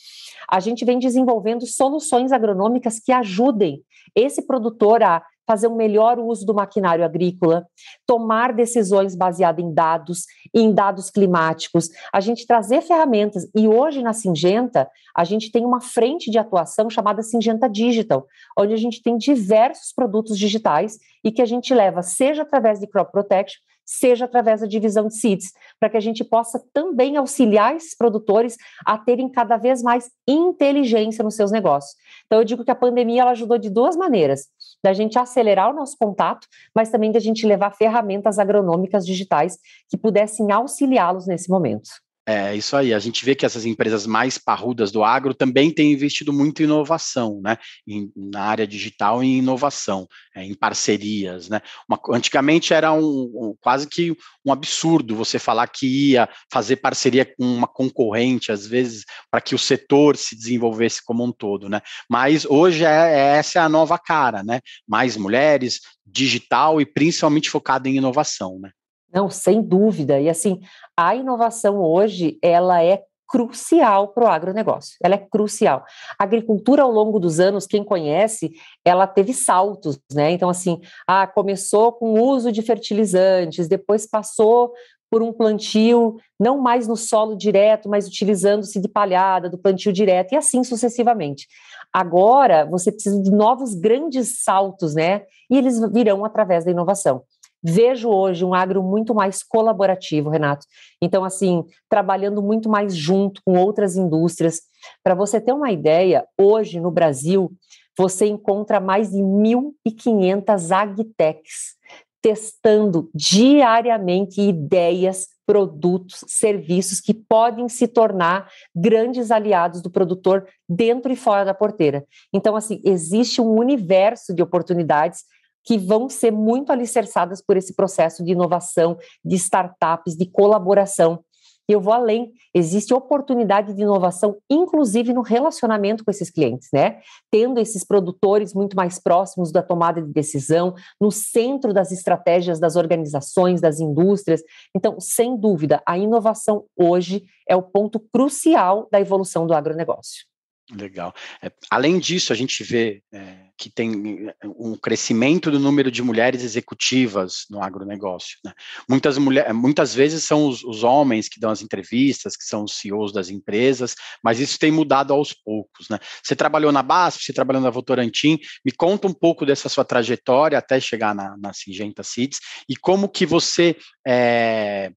a 0.51 0.61
gente 0.61 0.85
vem 0.85 0.99
desenvolvendo 0.99 1.67
soluções 1.67 2.33
agronômicas 2.33 2.99
que 2.99 3.13
ajudem 3.13 3.83
esse 4.15 4.47
produtor 4.47 5.03
a 5.03 5.23
fazer 5.49 5.67
um 5.67 5.75
melhor 5.75 6.19
uso 6.19 6.45
do 6.45 6.53
maquinário 6.53 7.03
agrícola, 7.03 7.67
tomar 8.07 8.53
decisões 8.53 9.17
baseadas 9.17 9.65
em 9.65 9.73
dados, 9.73 10.27
em 10.55 10.75
dados 10.75 11.11
climáticos, 11.11 11.89
a 12.13 12.21
gente 12.21 12.47
trazer 12.47 12.83
ferramentas. 12.83 13.49
E 13.57 13.67
hoje 13.67 14.03
na 14.03 14.13
Singenta, 14.13 14.87
a 15.17 15.25
gente 15.25 15.51
tem 15.51 15.65
uma 15.65 15.81
frente 15.81 16.31
de 16.31 16.39
atuação 16.39 16.91
chamada 16.91 17.23
Singenta 17.23 17.67
Digital, 17.67 18.27
onde 18.59 18.75
a 18.75 18.77
gente 18.77 19.03
tem 19.03 19.17
diversos 19.17 19.91
produtos 19.91 20.39
digitais 20.39 20.99
e 21.25 21.33
que 21.33 21.41
a 21.41 21.47
gente 21.47 21.73
leva, 21.73 22.03
seja 22.03 22.43
através 22.43 22.79
de 22.79 22.87
crop 22.87 23.11
protection, 23.11 23.63
seja 23.89 24.27
através 24.27 24.61
da 24.61 24.67
divisão 24.67 25.09
de 25.09 25.17
seeds, 25.17 25.55
para 25.81 25.89
que 25.89 25.97
a 25.97 26.01
gente 26.01 26.23
possa 26.23 26.63
também 26.75 27.17
auxiliar 27.17 27.75
esses 27.75 27.97
produtores 27.97 28.55
a 28.85 28.99
terem 28.99 29.31
cada 29.31 29.57
vez 29.57 29.83
mais 29.83 30.11
inteligência 30.29 31.25
nos 31.25 31.37
seus 31.37 31.51
negócios. 31.51 31.97
Então, 32.27 32.39
eu 32.39 32.45
digo 32.45 32.65
que 32.65 32.71
a 32.71 32.75
pandemia 32.75 33.23
ela 33.23 33.31
ajudou 33.31 33.57
de 33.57 33.71
duas 33.71 33.97
maneiras: 33.97 34.49
da 34.85 34.93
gente 34.93 35.19
acelerar 35.19 35.71
o 35.71 35.75
nosso 35.75 35.97
contato, 35.99 36.47
mas 36.75 36.91
também 36.91 37.11
da 37.11 37.19
gente 37.19 37.47
levar 37.47 37.71
ferramentas 37.71 38.39
agronômicas 38.39 39.07
digitais 39.07 39.57
que 39.89 39.97
pudessem 39.97 40.53
auxiliá-los 40.53 41.27
nesse 41.27 41.49
momento. 41.49 41.89
É 42.31 42.55
isso 42.55 42.77
aí. 42.77 42.93
A 42.93 42.99
gente 42.99 43.25
vê 43.25 43.35
que 43.35 43.47
essas 43.47 43.65
empresas 43.65 44.07
mais 44.07 44.37
parrudas 44.37 44.93
do 44.93 45.03
agro 45.03 45.33
também 45.33 45.71
têm 45.71 45.95
investido 45.95 46.31
muito 46.31 46.61
em 46.61 46.65
inovação, 46.65 47.41
né? 47.43 47.57
Em, 47.87 48.13
na 48.15 48.43
área 48.43 48.67
digital 48.67 49.25
e 49.25 49.29
em 49.29 49.39
inovação, 49.39 50.07
é, 50.37 50.45
em 50.45 50.53
parcerias, 50.53 51.49
né? 51.49 51.63
Uma, 51.89 51.99
antigamente 52.15 52.75
era 52.75 52.93
um, 52.93 53.01
um, 53.03 53.55
quase 53.59 53.89
que 53.89 54.15
um 54.45 54.53
absurdo 54.53 55.17
você 55.17 55.39
falar 55.39 55.69
que 55.69 56.11
ia 56.11 56.29
fazer 56.53 56.77
parceria 56.77 57.25
com 57.25 57.47
uma 57.47 57.67
concorrente, 57.67 58.53
às 58.53 58.67
vezes, 58.67 59.07
para 59.31 59.41
que 59.41 59.55
o 59.55 59.59
setor 59.59 60.15
se 60.15 60.37
desenvolvesse 60.37 61.03
como 61.03 61.25
um 61.25 61.33
todo, 61.33 61.67
né? 61.67 61.81
Mas 62.11 62.45
hoje 62.45 62.85
é, 62.85 62.89
é, 62.89 63.39
essa 63.39 63.59
é 63.59 63.63
a 63.63 63.71
nova 63.71 63.99
cara, 63.99 64.43
né? 64.43 64.61
Mais 64.87 65.17
mulheres, 65.17 65.81
digital 66.05 66.79
e 66.79 66.85
principalmente 66.85 67.49
focada 67.49 67.89
em 67.89 67.97
inovação, 67.97 68.59
né? 68.61 68.71
Não, 69.13 69.31
sem 69.31 69.63
dúvida. 69.63 70.21
E 70.21 70.29
assim, 70.29 70.61
a 70.97 71.15
inovação 71.15 71.81
hoje, 71.81 72.39
ela 72.43 72.83
é 72.83 73.03
crucial 73.29 74.09
para 74.09 74.25
o 74.25 74.29
agronegócio. 74.29 74.97
Ela 75.03 75.15
é 75.15 75.19
crucial. 75.19 75.85
A 76.19 76.25
agricultura, 76.25 76.83
ao 76.83 76.91
longo 76.91 77.21
dos 77.21 77.39
anos, 77.39 77.67
quem 77.67 77.85
conhece, 77.85 78.53
ela 78.85 79.07
teve 79.07 79.35
saltos, 79.35 80.01
né? 80.13 80.31
Então, 80.31 80.49
assim, 80.49 80.81
ah, 81.07 81.27
começou 81.27 81.93
com 81.93 82.15
o 82.15 82.25
uso 82.25 82.51
de 82.51 82.63
fertilizantes, 82.63 83.69
depois 83.69 84.07
passou 84.07 84.73
por 85.11 85.23
um 85.23 85.33
plantio, 85.33 86.17
não 86.39 86.59
mais 86.59 86.87
no 86.87 86.97
solo 86.97 87.37
direto, 87.37 87.89
mas 87.89 88.07
utilizando-se 88.07 88.79
de 88.81 88.89
palhada, 88.89 89.49
do 89.49 89.57
plantio 89.57 89.93
direto, 89.93 90.33
e 90.33 90.37
assim 90.37 90.63
sucessivamente. 90.63 91.47
Agora, 91.93 92.67
você 92.67 92.93
precisa 92.93 93.23
de 93.23 93.31
novos 93.31 93.75
grandes 93.75 94.43
saltos, 94.43 94.95
né? 94.95 95.23
E 95.51 95.57
eles 95.57 95.81
virão 95.93 96.25
através 96.25 96.65
da 96.65 96.71
inovação. 96.71 97.23
Vejo 97.63 98.09
hoje 98.09 98.45
um 98.45 98.55
agro 98.55 98.83
muito 98.83 99.15
mais 99.15 99.43
colaborativo, 99.43 100.31
Renato. 100.31 100.67
Então, 101.03 101.25
assim, 101.25 101.65
trabalhando 101.89 102.43
muito 102.43 102.69
mais 102.69 102.95
junto 102.95 103.41
com 103.45 103.59
outras 103.59 103.97
indústrias. 103.97 104.61
Para 105.03 105.15
você 105.15 105.41
ter 105.41 105.53
uma 105.53 105.71
ideia, 105.73 106.27
hoje 106.39 106.81
no 106.81 106.91
Brasil, 106.91 107.53
você 107.97 108.27
encontra 108.27 108.79
mais 108.79 109.11
de 109.11 109.19
1.500 109.19 110.71
agtechs 110.71 111.79
testando 112.21 113.11
diariamente 113.15 114.41
ideias, 114.41 115.29
produtos, 115.47 116.25
serviços 116.27 117.01
que 117.01 117.15
podem 117.15 117.69
se 117.69 117.89
tornar 117.89 118.51
grandes 118.75 119.31
aliados 119.31 119.81
do 119.81 119.91
produtor 119.91 120.47
dentro 120.69 121.13
e 121.13 121.17
fora 121.17 121.45
da 121.45 121.55
porteira. 121.55 122.05
Então, 122.33 122.55
assim, 122.55 122.81
existe 122.85 123.41
um 123.41 123.55
universo 123.55 124.35
de 124.35 124.43
oportunidades 124.43 125.25
que 125.65 125.79
vão 125.79 126.09
ser 126.09 126.33
muito 126.33 126.73
alicerçadas 126.73 127.43
por 127.43 127.57
esse 127.57 127.75
processo 127.75 128.25
de 128.25 128.33
inovação, 128.33 128.97
de 129.25 129.37
startups, 129.37 130.17
de 130.17 130.27
colaboração. 130.31 131.23
E 131.71 131.75
eu 131.75 131.81
vou 131.83 131.93
além, 131.93 132.33
existe 132.55 132.95
oportunidade 132.95 133.75
de 133.75 133.83
inovação, 133.83 134.39
inclusive 134.49 135.13
no 135.13 135.21
relacionamento 135.21 136.03
com 136.03 136.11
esses 136.11 136.31
clientes, 136.31 136.71
né? 136.73 137.01
Tendo 137.31 137.61
esses 137.61 137.85
produtores 137.85 138.55
muito 138.55 138.75
mais 138.75 138.99
próximos 138.99 139.53
da 139.53 139.63
tomada 139.63 140.01
de 140.01 140.11
decisão, 140.11 140.75
no 140.99 141.11
centro 141.11 141.75
das 141.75 141.93
estratégias 141.93 142.59
das 142.59 142.75
organizações, 142.75 143.61
das 143.61 143.81
indústrias. 143.81 144.43
Então, 144.75 144.99
sem 144.99 145.37
dúvida, 145.37 145.83
a 145.85 145.99
inovação 145.99 146.65
hoje 146.75 147.27
é 147.47 147.55
o 147.55 147.63
ponto 147.63 148.01
crucial 148.01 148.89
da 148.91 148.99
evolução 148.99 149.47
do 149.47 149.53
agronegócio. 149.53 150.28
Legal. 150.71 151.15
É, 151.43 151.51
além 151.71 151.99
disso, 151.99 152.31
a 152.31 152.37
gente 152.37 152.63
vê 152.63 153.03
é, 153.11 153.49
que 153.57 153.71
tem 153.71 154.31
um 154.45 154.77
crescimento 154.77 155.51
do 155.51 155.59
número 155.59 155.91
de 155.91 156.03
mulheres 156.03 156.45
executivas 156.45 157.47
no 157.49 157.63
agronegócio. 157.63 158.39
Né? 158.45 158.53
Muitas, 158.89 159.17
mulher, 159.17 159.53
muitas 159.55 159.95
vezes 159.95 160.25
são 160.25 160.47
os, 160.47 160.63
os, 160.63 160.85
homens 160.85 161.27
que 161.27 161.41
dão 161.41 161.51
as 161.51 161.63
entrevistas, 161.63 162.37
que 162.37 162.45
são 162.45 162.65
os 162.65 162.75
CEOs 162.75 163.13
das 163.15 163.31
empresas, 163.31 163.95
mas 164.23 164.41
isso 164.41 164.59
tem 164.59 164.71
mudado 164.71 165.15
aos 165.15 165.33
poucos. 165.33 165.89
Né? 165.89 165.99
Você 166.23 166.37
trabalhou 166.37 166.71
na 166.71 166.83
BASF, 166.83 167.25
você 167.25 167.33
trabalhou 167.33 167.63
na 167.63 167.71
Votorantim, 167.71 168.39
me 168.63 168.71
conta 168.71 169.09
um 169.09 169.15
pouco 169.15 169.47
dessa 169.47 169.71
sua 169.71 169.87
trajetória 169.87 170.59
até 170.59 170.79
chegar 170.79 171.15
na, 171.15 171.35
na 171.39 171.55
Singenta 171.55 172.03
Seeds 172.03 172.41
e 172.69 172.77
como 172.77 173.09
que 173.09 173.25
você... 173.25 173.75
É, 174.07 174.93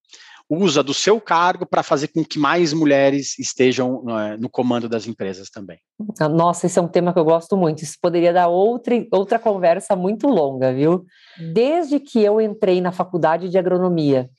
usa 0.52 0.84
do 0.84 0.94
seu 0.94 1.22
cargo 1.22 1.66
para 1.66 1.82
fazer 1.82 2.10
com 2.10 2.26
que 2.26 2.38
mais 2.38 2.74
mulheres 2.74 3.40
estejam 3.40 4.04
é, 4.10 4.36
no 4.36 4.50
comando 4.50 4.90
das 4.90 5.08
empresas 5.08 5.50
também? 5.50 5.80
Nossa, 6.30 6.66
esse 6.66 6.78
é 6.78 6.82
um 6.82 6.90
tema 6.90 7.14
que 7.14 7.20
eu 7.20 7.24
gosto 7.24 7.56
muito. 7.56 7.84
Isso 7.84 7.98
poderia 8.02 8.34
dar 8.34 8.50
outra, 8.50 8.94
outra 9.14 9.40
conversa 9.40 9.96
muito 9.96 10.28
longa, 10.28 10.74
viu? 10.74 11.06
Desde 11.54 12.00
que 12.02 12.22
eu 12.22 12.42
entrei 12.42 12.82
na 12.82 12.92
faculdade 12.92 13.48
de 13.48 13.58
agronomia, 13.58 14.30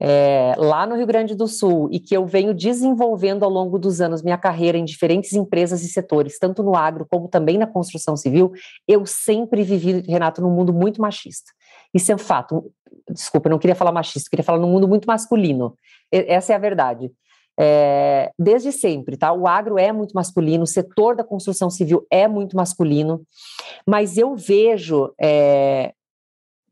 é, 0.00 0.54
lá 0.56 0.86
no 0.86 0.96
Rio 0.96 1.06
Grande 1.06 1.34
do 1.34 1.46
Sul, 1.46 1.88
e 1.92 1.98
que 2.00 2.16
eu 2.16 2.26
venho 2.26 2.54
desenvolvendo 2.54 3.44
ao 3.44 3.50
longo 3.50 3.78
dos 3.78 4.00
anos 4.00 4.22
minha 4.22 4.38
carreira 4.38 4.78
em 4.78 4.84
diferentes 4.84 5.32
empresas 5.32 5.82
e 5.82 5.88
setores, 5.88 6.38
tanto 6.38 6.62
no 6.62 6.76
agro 6.76 7.06
como 7.08 7.28
também 7.28 7.58
na 7.58 7.66
construção 7.66 8.16
civil, 8.16 8.52
eu 8.86 9.04
sempre 9.06 9.62
vivi, 9.62 10.00
Renato, 10.00 10.40
num 10.40 10.50
mundo 10.50 10.72
muito 10.72 11.00
machista. 11.00 11.52
Isso 11.94 12.12
é 12.12 12.14
um 12.14 12.18
fato. 12.18 12.72
Desculpa, 13.10 13.48
eu 13.48 13.52
não 13.52 13.58
queria 13.58 13.76
falar 13.76 13.92
machista, 13.92 14.28
queria 14.30 14.44
falar 14.44 14.58
num 14.58 14.70
mundo 14.70 14.88
muito 14.88 15.06
masculino. 15.06 15.74
Essa 16.10 16.52
é 16.52 16.56
a 16.56 16.60
verdade. 16.60 17.10
É, 17.60 18.30
desde 18.38 18.70
sempre, 18.70 19.16
tá? 19.16 19.32
O 19.32 19.48
agro 19.48 19.78
é 19.78 19.90
muito 19.90 20.12
masculino, 20.12 20.62
o 20.62 20.66
setor 20.66 21.16
da 21.16 21.24
construção 21.24 21.68
civil 21.68 22.06
é 22.08 22.28
muito 22.28 22.56
masculino, 22.56 23.26
mas 23.84 24.16
eu 24.16 24.36
vejo 24.36 25.12
é, 25.20 25.92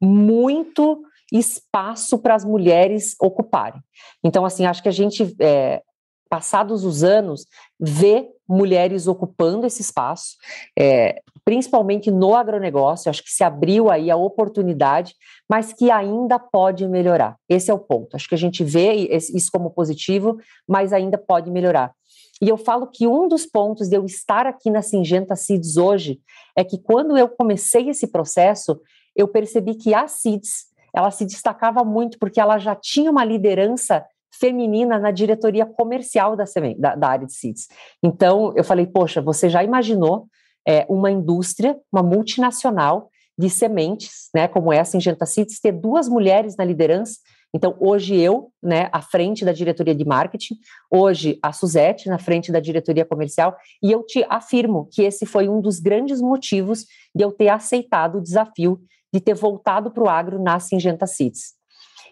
muito 0.00 1.02
espaço 1.32 2.18
para 2.18 2.37
as 2.37 2.44
mulheres 2.44 3.16
ocuparem. 3.20 3.80
Então, 4.23 4.44
assim, 4.44 4.64
acho 4.64 4.80
que 4.80 4.88
a 4.88 4.92
gente, 4.92 5.35
é, 5.40 5.82
passados 6.28 6.85
os 6.85 7.02
anos, 7.02 7.46
vê 7.80 8.28
mulheres 8.49 9.08
ocupando 9.08 9.66
esse 9.66 9.82
espaço, 9.82 10.37
é, 10.78 11.20
principalmente 11.46 12.10
no 12.10 12.34
agronegócio, 12.34 13.08
acho 13.08 13.22
que 13.22 13.30
se 13.30 13.44
abriu 13.44 13.88
aí 13.88 14.10
a 14.10 14.16
oportunidade, 14.16 15.14
mas 15.48 15.72
que 15.72 15.92
ainda 15.92 16.40
pode 16.40 16.88
melhorar. 16.88 17.36
Esse 17.48 17.70
é 17.70 17.74
o 17.74 17.78
ponto. 17.78 18.16
Acho 18.16 18.28
que 18.28 18.34
a 18.34 18.38
gente 18.38 18.64
vê 18.64 18.92
isso 19.14 19.48
como 19.52 19.70
positivo, 19.70 20.38
mas 20.66 20.92
ainda 20.92 21.16
pode 21.16 21.48
melhorar. 21.48 21.94
E 22.42 22.48
eu 22.48 22.56
falo 22.56 22.88
que 22.88 23.06
um 23.06 23.28
dos 23.28 23.46
pontos 23.46 23.88
de 23.88 23.96
eu 23.96 24.04
estar 24.04 24.44
aqui 24.44 24.70
na 24.70 24.82
Singenta 24.82 25.36
Seeds 25.36 25.76
hoje 25.76 26.20
é 26.56 26.64
que 26.64 26.78
quando 26.78 27.16
eu 27.16 27.28
comecei 27.28 27.88
esse 27.90 28.08
processo, 28.08 28.80
eu 29.14 29.28
percebi 29.28 29.76
que 29.76 29.94
a 29.94 30.08
Seeds, 30.08 30.64
ela 30.92 31.12
se 31.12 31.24
destacava 31.24 31.84
muito 31.84 32.18
porque 32.18 32.40
ela 32.40 32.58
já 32.58 32.74
tinha 32.74 33.08
uma 33.08 33.24
liderança 33.24 34.04
feminina 34.32 34.98
na 34.98 35.12
diretoria 35.12 35.64
comercial 35.64 36.34
da, 36.34 36.44
da, 36.76 36.96
da 36.96 37.08
área 37.08 37.26
de 37.26 37.32
seeds. 37.32 37.68
Então, 38.02 38.52
eu 38.56 38.64
falei, 38.64 38.86
poxa, 38.86 39.22
você 39.22 39.48
já 39.48 39.62
imaginou 39.62 40.26
é, 40.66 40.87
uma 40.88 41.11
indústria, 41.11 41.76
uma 41.92 42.02
multinacional 42.02 43.11
de 43.38 43.50
sementes, 43.50 44.28
né, 44.35 44.49
como 44.49 44.73
essa 44.73 44.96
em 44.96 45.00
Genta 45.00 45.26
Seeds, 45.26 45.61
ter 45.61 45.73
duas 45.73 46.08
mulheres 46.08 46.56
na 46.56 46.64
liderança? 46.64 47.18
Então, 47.54 47.76
hoje 47.80 48.14
eu, 48.16 48.50
né, 48.62 48.88
à 48.92 49.00
frente 49.00 49.44
da 49.44 49.52
diretoria 49.52 49.94
de 49.94 50.04
marketing, 50.04 50.56
hoje 50.90 51.38
a 51.42 51.52
Suzette 51.52 52.08
na 52.08 52.18
frente 52.18 52.50
da 52.52 52.61
diretoria 52.61 53.04
comercial, 53.04 53.56
e 53.82 53.92
eu 53.92 54.04
te 54.04 54.25
afirmo 54.28 54.88
que 54.92 55.02
esse 55.02 55.25
foi 55.25 55.49
um 55.49 55.61
dos 55.61 55.78
grandes 55.80 56.20
motivos 56.20 56.85
de 57.14 57.25
eu 57.25 57.32
ter 57.32 57.49
aceitado 57.49 58.18
o 58.18 58.23
desafio 58.23 58.80
de 59.12 59.20
ter 59.20 59.35
voltado 59.35 59.90
para 59.90 60.02
o 60.02 60.08
agro 60.08 60.42
na 60.42 60.58
Singenta 60.58 61.06
Seeds. 61.06 61.54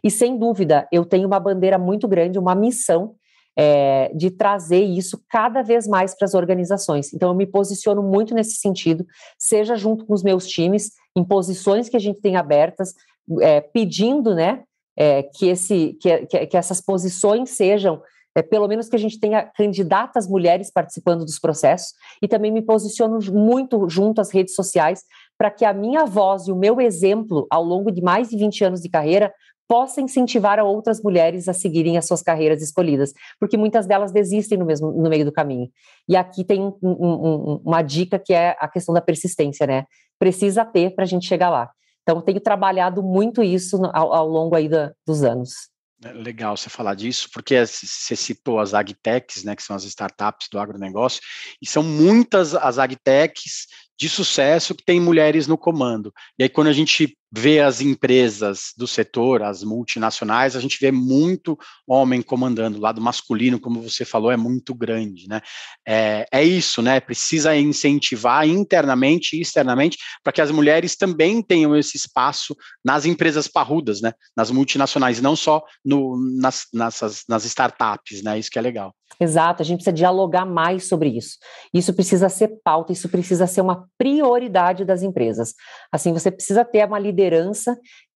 E 0.03 0.11
sem 0.11 0.39
dúvida, 0.39 0.87
eu 0.93 1.05
tenho 1.05 1.27
uma 1.27 1.41
bandeira 1.41 1.79
muito 1.79 2.07
grande, 2.07 2.39
uma 2.39 2.55
missão 2.55 3.15
é, 3.57 4.11
de 4.15 4.31
trazer 4.31 4.83
isso 4.83 5.23
cada 5.29 5.63
vez 5.63 5.87
mais 5.87 6.17
para 6.17 6.27
as 6.27 6.35
organizações. 6.35 7.13
Então, 7.13 7.29
eu 7.31 7.35
me 7.35 7.47
posiciono 7.47 8.03
muito 8.03 8.35
nesse 8.35 8.57
sentido, 8.57 9.07
seja 9.39 9.77
junto 9.77 10.05
com 10.05 10.15
os 10.15 10.23
meus 10.23 10.47
times, 10.47 10.93
em 11.17 11.25
posições 11.25 11.89
que 11.89 11.97
a 11.97 12.01
gente 12.01 12.21
tem 12.21 12.37
abertas, 12.37 12.95
é, 13.41 13.61
pedindo 13.61 14.35
né, 14.35 14.63
é, 14.97 15.23
que, 15.23 15.49
esse, 15.49 15.97
que, 16.01 16.27
que, 16.27 16.57
essas 16.57 16.81
posições 16.81 17.51
sejam 17.51 18.03
pelo 18.43 18.67
menos 18.67 18.89
que 18.89 18.97
a 18.97 18.99
gente 18.99 19.21
tenha 19.21 19.45
candidatas 19.45 20.27
mulheres 20.27 20.69
participando 20.69 21.25
dos 21.25 21.39
processos, 21.39 21.95
e 22.21 22.27
também 22.27 22.51
me 22.51 22.63
posiciono 22.63 23.19
muito 23.33 23.89
junto 23.89 24.21
às 24.21 24.33
redes 24.33 24.57
sociais 24.57 25.05
para 25.39 25.51
que 25.51 25.65
a 25.65 25.73
minha 25.73 26.05
voz 26.05 26.49
e 26.49 26.53
o 26.53 26.57
meu 26.57 26.81
exemplo, 26.81 27.47
ao 27.51 27.63
longo 27.63 27.91
de 27.91 28.03
mais 28.03 28.29
de 28.29 28.37
20 28.37 28.65
anos 28.65 28.81
de 28.81 28.89
carreira, 28.89 29.33
possa 29.69 30.01
incentivar 30.01 30.59
outras 30.61 31.03
mulheres 31.03 31.49
a 31.49 31.53
seguirem 31.53 31.97
as 31.97 32.07
suas 32.07 32.23
carreiras 32.23 32.63
escolhidas, 32.63 33.13
porque 33.41 33.57
muitas 33.57 33.87
delas 33.87 34.13
desistem 34.13 34.59
no, 34.59 34.65
mesmo, 34.65 34.93
no 34.93 35.09
meio 35.09 35.25
do 35.25 35.33
caminho. 35.33 35.71
E 36.09 36.17
aqui 36.17 36.45
tem 36.45 36.61
um, 36.63 36.77
um, 36.83 37.61
uma 37.65 37.83
dica 37.83 38.19
que 38.19 38.33
é 38.33 38.57
a 38.61 38.69
questão 38.69 38.95
da 38.95 39.01
persistência, 39.01 39.67
né? 39.67 39.85
Precisa 40.19 40.65
ter 40.65 40.95
para 40.95 41.05
a 41.05 41.07
gente 41.07 41.27
chegar 41.27 41.51
lá. 41.51 41.71
Então, 42.03 42.21
tenho 42.21 42.41
trabalhado 42.41 43.03
muito 43.03 43.43
isso 43.43 43.83
ao, 43.93 44.13
ao 44.13 44.29
longo 44.29 44.55
aí 44.55 44.69
da, 44.69 44.93
dos 45.07 45.25
anos. 45.25 45.71
É 46.05 46.13
legal 46.13 46.55
você 46.55 46.69
falar 46.69 46.95
disso, 46.95 47.31
porque 47.33 47.65
você 47.65 48.15
citou 48.15 48.61
as 48.61 48.75
agtechs, 48.75 49.43
né, 49.43 49.57
que 49.57 49.63
são 49.63 49.75
as 49.75 49.85
startups 49.85 50.49
do 50.53 50.59
agronegócio, 50.59 51.23
e 51.63 51.67
são 51.67 51.83
muitas 51.83 52.55
as 52.55 52.79
agtechs 52.79 53.67
de 53.99 54.09
sucesso 54.09 54.75
que 54.75 54.85
tem 54.85 55.01
mulheres 55.01 55.47
no 55.47 55.57
comando. 55.57 56.13
E 56.39 56.43
aí, 56.43 56.49
quando 56.49 56.67
a 56.67 56.73
gente 56.75 57.17
vê 57.37 57.61
as 57.61 57.81
empresas 57.81 58.73
do 58.77 58.87
setor, 58.87 59.43
as 59.43 59.65
multinacionais, 59.65 60.55
a 60.55 60.61
gente 60.61 60.79
vê 60.81 60.93
muito 60.93 61.59
homem 61.87 62.23
comandando. 62.23 62.79
O 62.79 62.81
lado 62.81 63.01
masculino, 63.01 63.59
como 63.59 63.83
você 63.83 64.05
falou, 64.05 64.31
é 64.31 64.37
muito 64.37 64.73
grande, 64.73 65.27
né? 65.29 65.41
É, 65.87 66.27
é 66.31 66.45
isso, 66.45 66.81
né? 66.81 67.01
Precisa 67.01 67.57
incentivar 67.57 68.47
internamente 68.47 69.37
e 69.37 69.41
externamente 69.41 69.99
para 70.23 70.33
que 70.33 70.41
as 70.41 70.53
mulheres 70.53 70.97
também 70.97 71.43
tenham 71.43 71.77
esse 71.77 71.97
espaço 71.97 72.57
nas 72.85 73.05
empresas 73.05 73.49
parrudas, 73.49 74.01
né? 74.01 74.13
Nas 74.37 74.53
multinacionais, 74.53 75.21
não 75.21 75.35
só 75.35 75.63
no, 75.85 76.17
nas, 76.39 76.67
nas, 76.73 77.25
nas 77.29 77.45
startups, 77.45 78.23
né? 78.23 78.39
Isso 78.39 78.51
que 78.51 78.59
é 78.61 78.63
legal. 78.63 78.95
Exato, 79.21 79.63
a 79.63 79.65
gente 79.65 79.79
precisa 79.79 79.95
dialogar 79.95 80.45
mais 80.45 80.89
sobre 80.89 81.09
isso. 81.11 81.37
Isso 81.73 81.95
precisa 81.95 82.29
ser 82.29 82.49
pauta, 82.65 82.93
isso 82.93 83.09
precisa 83.09 83.47
ser 83.47 83.61
uma 83.61 83.89
prioridade 83.97 84.85
das 84.85 85.03
empresas. 85.03 85.55
Assim, 85.93 86.13
você 86.13 86.31
precisa 86.31 86.65
ter 86.65 86.85
uma 86.87 86.99
liderança 86.99 87.24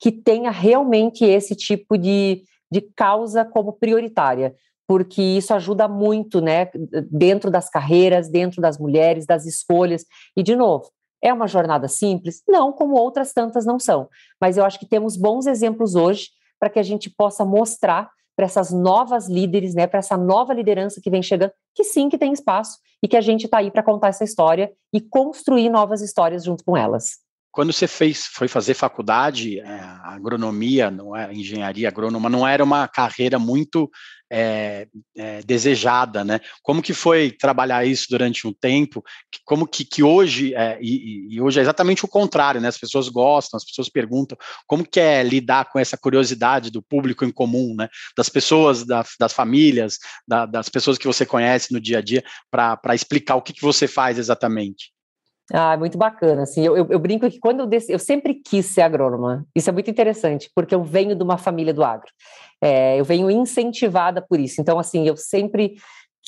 que 0.00 0.12
tenha 0.12 0.50
realmente 0.50 1.25
esse 1.25 1.55
tipo 1.55 1.97
de, 1.97 2.43
de 2.71 2.81
causa 2.81 3.45
como 3.45 3.73
prioritária, 3.73 4.55
porque 4.87 5.21
isso 5.21 5.53
ajuda 5.53 5.87
muito, 5.87 6.41
né, 6.41 6.71
dentro 7.11 7.50
das 7.50 7.69
carreiras, 7.69 8.29
dentro 8.31 8.61
das 8.61 8.79
mulheres, 8.79 9.27
das 9.27 9.45
escolhas. 9.45 10.05
E, 10.37 10.43
de 10.43 10.57
novo, 10.57 10.91
é 11.23 11.33
uma 11.33 11.47
jornada 11.47 11.88
simples? 11.88 12.43
Não, 12.49 12.73
como 12.73 12.97
outras 12.97 13.33
tantas 13.33 13.67
não 13.67 13.79
são. 13.79 14.09
Mas 14.41 14.57
eu 14.57 14.65
acho 14.65 14.79
que 14.79 14.87
temos 14.87 15.17
bons 15.17 15.47
exemplos 15.47 15.95
hoje 15.95 16.29
para 16.59 16.71
que 16.71 16.79
a 16.79 16.83
gente 16.83 17.11
possa 17.11 17.45
mostrar 17.45 18.11
para 18.37 18.47
essas 18.47 18.71
novas 18.71 19.29
líderes, 19.29 19.75
né, 19.75 19.87
para 19.87 19.99
essa 19.99 20.17
nova 20.17 20.55
liderança 20.55 21.00
que 21.03 21.11
vem 21.11 21.23
chegando, 21.23 21.53
que 21.75 21.83
sim, 21.83 22.09
que 22.09 22.17
tem 22.17 22.33
espaço 22.33 22.79
e 23.03 23.09
que 23.09 23.17
a 23.17 23.21
gente 23.21 23.47
está 23.47 23.59
aí 23.59 23.71
para 23.71 23.83
contar 23.83 24.09
essa 24.09 24.23
história 24.23 24.73
e 24.93 25.00
construir 25.00 25.69
novas 25.69 26.00
histórias 26.00 26.45
junto 26.45 26.65
com 26.65 26.77
elas. 26.77 27.19
Quando 27.59 27.73
você 27.73 27.88
fez, 27.88 28.27
foi 28.27 28.47
fazer 28.47 28.75
faculdade, 28.75 29.59
é, 29.59 29.81
agronomia, 30.05 30.93
não 30.93 31.17
é, 31.17 31.35
engenharia 31.35 31.88
agrônoma, 31.88 32.31
não 32.31 32.47
era 32.47 32.62
uma 32.62 32.87
carreira 32.87 33.37
muito 33.37 33.91
é, 34.31 34.87
é, 35.17 35.43
desejada, 35.43 36.23
né? 36.23 36.38
Como 36.62 36.81
que 36.81 36.95
foi 36.95 37.33
trabalhar 37.33 37.85
isso 37.85 38.07
durante 38.11 38.47
um 38.47 38.53
tempo? 38.53 39.03
Como 39.45 39.67
que, 39.67 39.85
que 39.85 40.05
hoje, 40.05 40.55
é, 40.55 40.79
e, 40.81 41.35
e, 41.35 41.41
hoje 41.41 41.59
é 41.59 41.62
exatamente 41.62 42.05
o 42.05 42.09
contrário, 42.09 42.61
né? 42.61 42.69
As 42.69 42.79
pessoas 42.79 43.09
gostam, 43.09 43.57
as 43.57 43.65
pessoas 43.65 43.88
perguntam, 43.88 44.38
como 44.65 44.88
que 44.88 45.00
é 45.00 45.21
lidar 45.25 45.65
com 45.65 45.81
essa 45.81 45.99
curiosidade 45.99 46.71
do 46.71 46.81
público 46.81 47.25
em 47.25 47.33
comum, 47.33 47.75
né? 47.75 47.88
Das 48.17 48.29
pessoas, 48.29 48.87
da, 48.87 49.05
das 49.19 49.33
famílias, 49.33 49.99
da, 50.29 50.47
das 50.47 50.69
pessoas 50.69 50.97
que 50.97 51.09
você 51.09 51.27
conhece 51.27 51.73
no 51.73 51.81
dia 51.81 51.99
a 51.99 52.03
dia, 52.03 52.23
para 52.49 52.95
explicar 52.95 53.35
o 53.35 53.43
que, 53.43 53.53
que 53.53 53.62
você 53.62 53.88
faz 53.88 54.17
exatamente. 54.17 54.97
Ah, 55.52 55.76
muito 55.76 55.97
bacana. 55.97 56.43
Assim, 56.43 56.64
eu, 56.64 56.76
eu, 56.76 56.87
eu 56.90 56.99
brinco 56.99 57.28
que 57.31 57.38
quando 57.38 57.61
eu 57.61 57.67
desci, 57.67 57.93
eu 57.93 57.99
sempre 57.99 58.35
quis 58.35 58.67
ser 58.67 58.83
agrônoma. 58.83 59.47
Isso 59.55 59.71
é 59.71 59.73
muito 59.73 59.90
interessante, 59.90 60.50
porque 60.55 60.75
eu 60.75 60.83
venho 60.85 61.14
de 61.14 61.23
uma 61.23 61.38
família 61.38 61.73
do 61.73 61.83
agro. 61.83 62.11
É, 62.62 62.99
eu 62.99 63.05
venho 63.05 63.31
incentivada 63.31 64.21
por 64.21 64.38
isso. 64.38 64.61
Então, 64.61 64.78
assim, 64.78 65.07
eu 65.07 65.17
sempre 65.17 65.76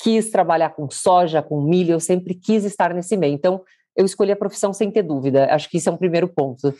quis 0.01 0.31
trabalhar 0.31 0.71
com 0.71 0.89
soja, 0.89 1.41
com 1.41 1.61
milho, 1.61 1.93
eu 1.93 1.99
sempre 1.99 2.33
quis 2.33 2.63
estar 2.63 2.93
nesse 2.93 3.15
meio. 3.15 3.33
Então, 3.33 3.61
eu 3.95 4.05
escolhi 4.05 4.31
a 4.31 4.35
profissão 4.35 4.73
sem 4.73 4.89
ter 4.89 5.03
dúvida. 5.03 5.45
Acho 5.53 5.69
que 5.69 5.77
isso 5.77 5.89
é 5.89 5.91
um 5.91 5.97
primeiro 5.97 6.27
ponto. 6.27 6.73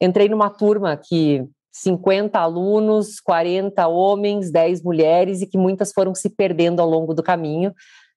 Entrei 0.00 0.28
numa 0.28 0.50
turma 0.50 0.96
que 0.96 1.42
50 1.72 2.38
alunos, 2.38 3.20
40 3.20 3.86
homens, 3.86 4.50
10 4.50 4.82
mulheres, 4.82 5.40
e 5.40 5.46
que 5.46 5.56
muitas 5.58 5.92
foram 5.92 6.14
se 6.14 6.28
perdendo 6.28 6.80
ao 6.80 6.88
longo 6.88 7.14
do 7.14 7.22
caminho, 7.22 7.72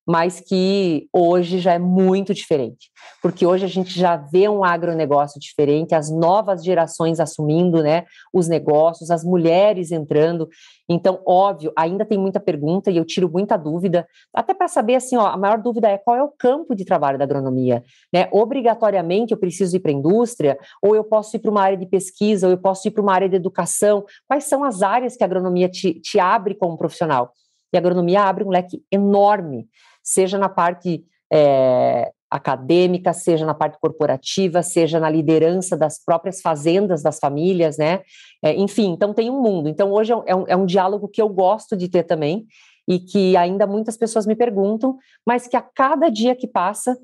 mas 0.09 0.39
que 0.39 1.07
hoje 1.13 1.59
já 1.59 1.73
é 1.73 1.77
muito 1.77 2.33
diferente, 2.33 2.89
porque 3.21 3.45
hoje 3.45 3.63
a 3.63 3.67
gente 3.67 3.91
já 3.91 4.17
vê 4.17 4.49
um 4.49 4.63
agronegócio 4.63 5.39
diferente, 5.39 5.93
as 5.93 6.10
novas 6.10 6.63
gerações 6.63 7.19
assumindo 7.19 7.84
né, 7.84 8.05
os 8.34 8.47
negócios, 8.47 9.12
as 9.12 9.23
mulheres 9.23 9.91
entrando. 9.91 10.49
Então, 10.89 11.21
óbvio, 11.27 11.71
ainda 11.77 12.03
tem 12.05 12.17
muita 12.17 12.39
pergunta 12.39 12.89
e 12.89 12.97
eu 12.97 13.05
tiro 13.05 13.29
muita 13.29 13.55
dúvida, 13.55 14.07
até 14.34 14.51
para 14.51 14.67
saber 14.67 14.95
assim, 14.95 15.15
ó, 15.15 15.27
a 15.27 15.38
maior 15.38 15.62
dúvida 15.62 15.88
é 15.88 15.99
qual 15.99 16.17
é 16.17 16.23
o 16.23 16.34
campo 16.36 16.73
de 16.73 16.86
trabalho 16.86 17.19
da 17.19 17.25
agronomia. 17.25 17.84
Né? 18.12 18.27
Obrigatoriamente 18.31 19.31
eu 19.31 19.38
preciso 19.38 19.75
ir 19.75 19.79
para 19.79 19.91
a 19.91 19.93
indústria, 19.93 20.57
ou 20.81 20.95
eu 20.95 21.03
posso 21.03 21.36
ir 21.36 21.39
para 21.39 21.51
uma 21.51 21.62
área 21.62 21.77
de 21.77 21.86
pesquisa, 21.86 22.47
ou 22.47 22.51
eu 22.51 22.57
posso 22.57 22.88
ir 22.88 22.91
para 22.91 23.03
uma 23.03 23.13
área 23.13 23.29
de 23.29 23.36
educação. 23.36 24.03
Quais 24.27 24.45
são 24.45 24.63
as 24.63 24.81
áreas 24.81 25.15
que 25.15 25.23
a 25.23 25.27
agronomia 25.27 25.69
te, 25.69 25.93
te 26.01 26.19
abre 26.19 26.55
como 26.55 26.75
profissional? 26.79 27.31
E 27.71 27.77
a 27.77 27.79
agronomia 27.79 28.23
abre 28.23 28.43
um 28.43 28.49
leque 28.49 28.84
enorme 28.91 29.67
seja 30.10 30.39
na 30.39 30.50
parte 30.50 31.06
é, 31.32 32.12
acadêmica, 32.32 33.13
seja 33.13 33.45
na 33.45 33.54
parte 33.54 33.78
corporativa, 33.80 34.63
seja 34.63 35.00
na 35.00 35.10
liderança 35.10 35.78
das 35.78 36.04
próprias 36.04 36.41
fazendas 36.41 37.04
das 37.04 37.19
famílias, 37.19 37.78
né? 37.78 38.02
É, 38.43 38.54
enfim, 38.56 38.91
então 38.91 39.13
tem 39.13 39.30
um 39.30 39.39
mundo. 39.39 39.69
Então 39.69 39.91
hoje 39.91 40.12
é 40.12 40.36
um, 40.36 40.45
é 40.48 40.56
um 40.56 40.65
diálogo 40.65 41.08
que 41.08 41.22
eu 41.22 41.30
gosto 41.30 41.78
de 41.78 41.88
ter 41.88 42.04
também 42.04 42.48
e 42.88 43.00
que 43.00 43.38
ainda 43.38 43.67
muitas 43.67 43.95
pessoas 43.95 44.26
me 44.26 44.36
perguntam, 44.36 44.98
mas 45.24 45.48
que 45.48 45.56
a 45.56 45.62
cada 45.62 46.10
dia 46.10 46.36
que 46.36 46.48
passa 46.48 46.98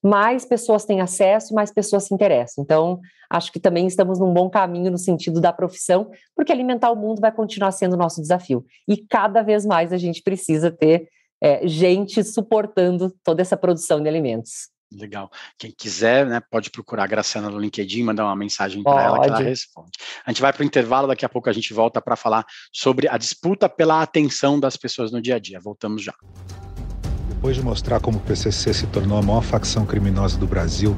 mais 0.00 0.44
pessoas 0.44 0.84
têm 0.84 1.00
acesso, 1.00 1.54
mais 1.54 1.72
pessoas 1.72 2.04
se 2.04 2.14
interessam. 2.14 2.62
Então, 2.62 3.00
acho 3.30 3.50
que 3.50 3.58
também 3.58 3.86
estamos 3.86 4.20
num 4.20 4.32
bom 4.32 4.50
caminho 4.50 4.92
no 4.92 4.98
sentido 4.98 5.40
da 5.40 5.52
profissão, 5.52 6.10
porque 6.36 6.52
alimentar 6.52 6.90
o 6.92 6.96
mundo 6.96 7.20
vai 7.20 7.32
continuar 7.32 7.72
sendo 7.72 7.94
o 7.94 7.96
nosso 7.96 8.20
desafio. 8.20 8.64
E 8.86 8.98
cada 8.98 9.42
vez 9.42 9.64
mais 9.64 9.92
a 9.92 9.98
gente 9.98 10.22
precisa 10.22 10.70
ter 10.70 11.08
é, 11.44 11.68
gente 11.68 12.24
suportando 12.24 13.14
toda 13.22 13.42
essa 13.42 13.54
produção 13.54 14.02
de 14.02 14.08
alimentos. 14.08 14.70
Legal. 14.90 15.30
Quem 15.58 15.70
quiser, 15.76 16.24
né, 16.24 16.40
pode 16.50 16.70
procurar 16.70 17.04
a 17.04 17.06
Graciana 17.06 17.50
no 17.50 17.58
LinkedIn, 17.58 18.02
mandar 18.02 18.24
uma 18.24 18.36
mensagem 18.36 18.82
para 18.82 19.02
ela 19.02 19.20
que 19.20 19.28
ela 19.28 19.38
responde. 19.40 19.90
A 20.24 20.30
gente 20.30 20.40
vai 20.40 20.54
para 20.54 20.62
o 20.62 20.64
intervalo, 20.64 21.06
daqui 21.06 21.22
a 21.22 21.28
pouco 21.28 21.50
a 21.50 21.52
gente 21.52 21.74
volta 21.74 22.00
para 22.00 22.16
falar 22.16 22.46
sobre 22.72 23.08
a 23.08 23.18
disputa 23.18 23.68
pela 23.68 24.00
atenção 24.00 24.58
das 24.58 24.74
pessoas 24.78 25.12
no 25.12 25.20
dia 25.20 25.36
a 25.36 25.38
dia. 25.38 25.60
Voltamos 25.60 26.02
já. 26.02 26.14
Depois 27.28 27.56
de 27.56 27.62
mostrar 27.62 28.00
como 28.00 28.16
o 28.16 28.20
PCC 28.22 28.72
se 28.72 28.86
tornou 28.86 29.18
a 29.18 29.22
maior 29.22 29.42
facção 29.42 29.84
criminosa 29.84 30.38
do 30.38 30.46
Brasil, 30.46 30.96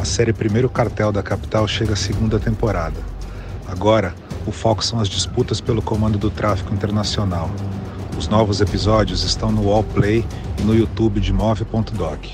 a 0.00 0.04
série 0.04 0.32
Primeiro 0.32 0.70
Cartel 0.70 1.10
da 1.10 1.24
Capital 1.24 1.66
chega 1.66 1.94
à 1.94 1.96
segunda 1.96 2.38
temporada. 2.38 3.00
Agora, 3.66 4.14
o 4.46 4.52
foco 4.52 4.84
são 4.84 5.00
as 5.00 5.08
disputas 5.08 5.60
pelo 5.60 5.82
comando 5.82 6.18
do 6.18 6.30
tráfico 6.30 6.72
internacional. 6.72 7.50
Os 8.18 8.26
novos 8.26 8.60
episódios 8.60 9.22
estão 9.22 9.52
no 9.52 9.68
Wallplay 9.68 10.26
e 10.58 10.62
no 10.62 10.74
YouTube 10.74 11.20
de 11.20 11.32
Move.doc. 11.32 12.24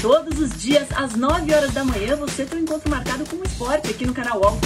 Todos 0.00 0.38
os 0.38 0.56
dias, 0.56 0.86
às 0.94 1.16
9 1.16 1.52
horas 1.52 1.72
da 1.72 1.82
manhã, 1.82 2.14
você 2.14 2.44
tem 2.44 2.60
um 2.60 2.62
encontro 2.62 2.88
marcado 2.88 3.24
com 3.28 3.34
o 3.34 3.42
esporte 3.42 3.90
aqui 3.90 4.06
no 4.06 4.14
canal 4.14 4.40
UOL. 4.40 4.58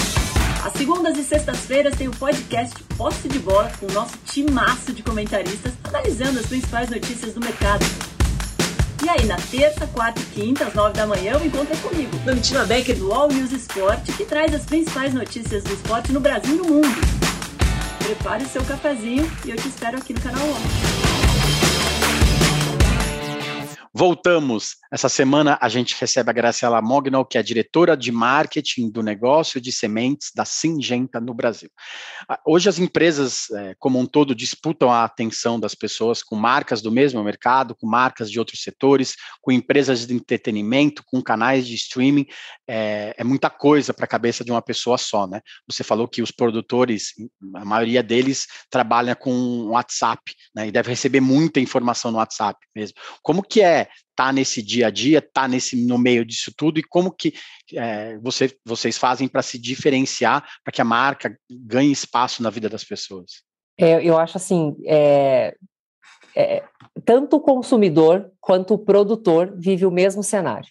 Às 0.63 0.75
segundas 0.75 1.17
e 1.17 1.25
sextas-feiras 1.25 1.97
tem 1.97 2.07
o 2.07 2.11
podcast 2.11 2.75
Posse 2.99 3.29
de 3.29 3.39
Bola 3.39 3.73
com 3.81 3.87
o 3.87 3.93
nosso 3.93 4.13
timaço 4.27 4.93
de 4.93 5.03
comentaristas 5.03 5.73
analisando 5.83 6.39
as 6.39 6.45
principais 6.45 6.91
notícias 6.91 7.33
do 7.33 7.41
mercado. 7.41 7.83
E 9.03 9.09
aí, 9.09 9.25
na 9.25 9.37
terça, 9.37 9.87
quarta 9.87 10.21
e 10.21 10.25
quinta, 10.27 10.67
às 10.67 10.75
nove 10.75 10.93
da 10.93 11.07
manhã, 11.07 11.39
o 11.39 11.47
encontro 11.47 11.73
é 11.73 11.77
comigo, 11.79 12.15
Domitila 12.27 12.67
Becker 12.67 12.95
do 12.95 13.11
All 13.11 13.29
News 13.29 13.53
Esporte, 13.53 14.13
que 14.13 14.27
traz 14.27 14.55
as 14.55 14.67
principais 14.67 15.15
notícias 15.15 15.65
do 15.65 15.73
esporte 15.73 16.13
no 16.13 16.21
Brasil 16.21 16.57
e 16.57 16.59
no 16.59 16.65
mundo. 16.65 17.32
Prepare 18.03 18.45
seu 18.45 18.65
cafezinho 18.65 19.31
e 19.45 19.51
eu 19.51 19.57
te 19.57 19.69
espero 19.69 19.97
aqui 19.97 20.13
no 20.13 20.21
canal 20.21 20.45
1. 20.45 21.12
Voltamos. 23.95 24.77
Essa 24.91 25.09
semana 25.11 25.59
a 25.61 25.69
gente 25.69 25.95
recebe 26.01 26.31
a 26.31 26.33
Graciela 26.33 26.81
Mognol, 26.81 27.27
que 27.27 27.37
é 27.37 27.43
diretora 27.43 27.95
de 27.95 28.11
marketing 28.11 28.91
do 28.91 29.03
negócio 29.03 29.61
de 29.61 29.71
sementes 29.71 30.31
da 30.35 30.47
Singenta 30.47 31.21
no 31.21 31.35
Brasil. 31.35 31.69
Ah, 32.27 32.41
hoje 32.47 32.71
as 32.71 32.79
empresas, 32.79 33.51
é, 33.51 33.75
como 33.79 33.99
um 33.99 34.07
todo, 34.07 34.35
disputam 34.35 34.91
a 34.91 35.05
atenção 35.05 35.61
das 35.61 35.75
pessoas 35.75 36.23
com 36.23 36.35
marcas 36.35 36.81
do 36.81 36.91
mesmo 36.91 37.23
mercado, 37.23 37.75
com 37.75 37.87
marcas 37.87 38.31
de 38.31 38.39
outros 38.39 38.63
setores, 38.63 39.15
com 39.43 39.53
empresas 39.53 40.07
de 40.07 40.15
entretenimento, 40.15 41.03
com 41.05 41.23
canais 41.23 41.67
de 41.67 41.75
streaming. 41.75 42.27
É, 42.67 43.15
é 43.19 43.25
muita 43.25 43.51
coisa 43.51 43.93
para 43.93 44.07
a 44.07 44.09
cabeça 44.09 44.43
de 44.43 44.51
uma 44.51 44.63
pessoa 44.63 44.97
só, 44.97 45.27
né? 45.27 45.43
Você 45.67 45.85
falou 45.85 46.09
que 46.09 46.23
os 46.23 46.31
produtores, 46.31 47.13
a 47.57 47.65
maioria 47.65 48.03
deles 48.03 48.47
trabalha 48.71 49.15
com 49.15 49.67
WhatsApp, 49.67 50.35
né? 50.55 50.69
E 50.69 50.73
deve 50.73 50.89
receber 50.89 51.21
muita 51.21 51.61
informação 51.61 52.11
no 52.11 52.17
WhatsApp 52.17 52.59
mesmo. 52.75 52.97
Como 53.23 53.43
que 53.43 53.61
é 53.61 53.83
tá 54.15 54.33
nesse 54.33 54.63
dia 54.63 54.89
a 54.89 54.91
dia, 54.91 55.23
tá 55.23 55.49
nesse 55.49 55.77
no 55.87 55.99
meio 55.99 56.25
disso 56.25 56.53
tudo 56.57 56.79
e 56.79 56.83
como 56.83 57.11
que 57.11 57.33
é, 57.75 58.19
você, 58.19 58.55
vocês 58.65 58.99
fazem 58.99 59.29
para 59.29 59.43
se 59.43 59.59
diferenciar, 59.59 60.47
para 60.63 60.73
que 60.73 60.81
a 60.81 60.85
marca 60.85 61.37
ganhe 61.51 61.93
espaço 61.93 62.43
na 62.43 62.51
vida 62.51 62.69
das 62.69 62.85
pessoas? 62.85 63.43
É, 63.79 64.05
eu 64.05 64.19
acho 64.19 64.37
assim, 64.37 64.77
é, 64.87 65.57
é, 66.37 66.63
tanto 67.05 67.37
o 67.37 67.41
consumidor 67.41 68.31
quanto 68.41 68.75
o 68.75 68.79
produtor 68.79 69.55
vive 69.59 69.87
o 69.87 69.91
mesmo 69.91 70.23
cenário. 70.23 70.69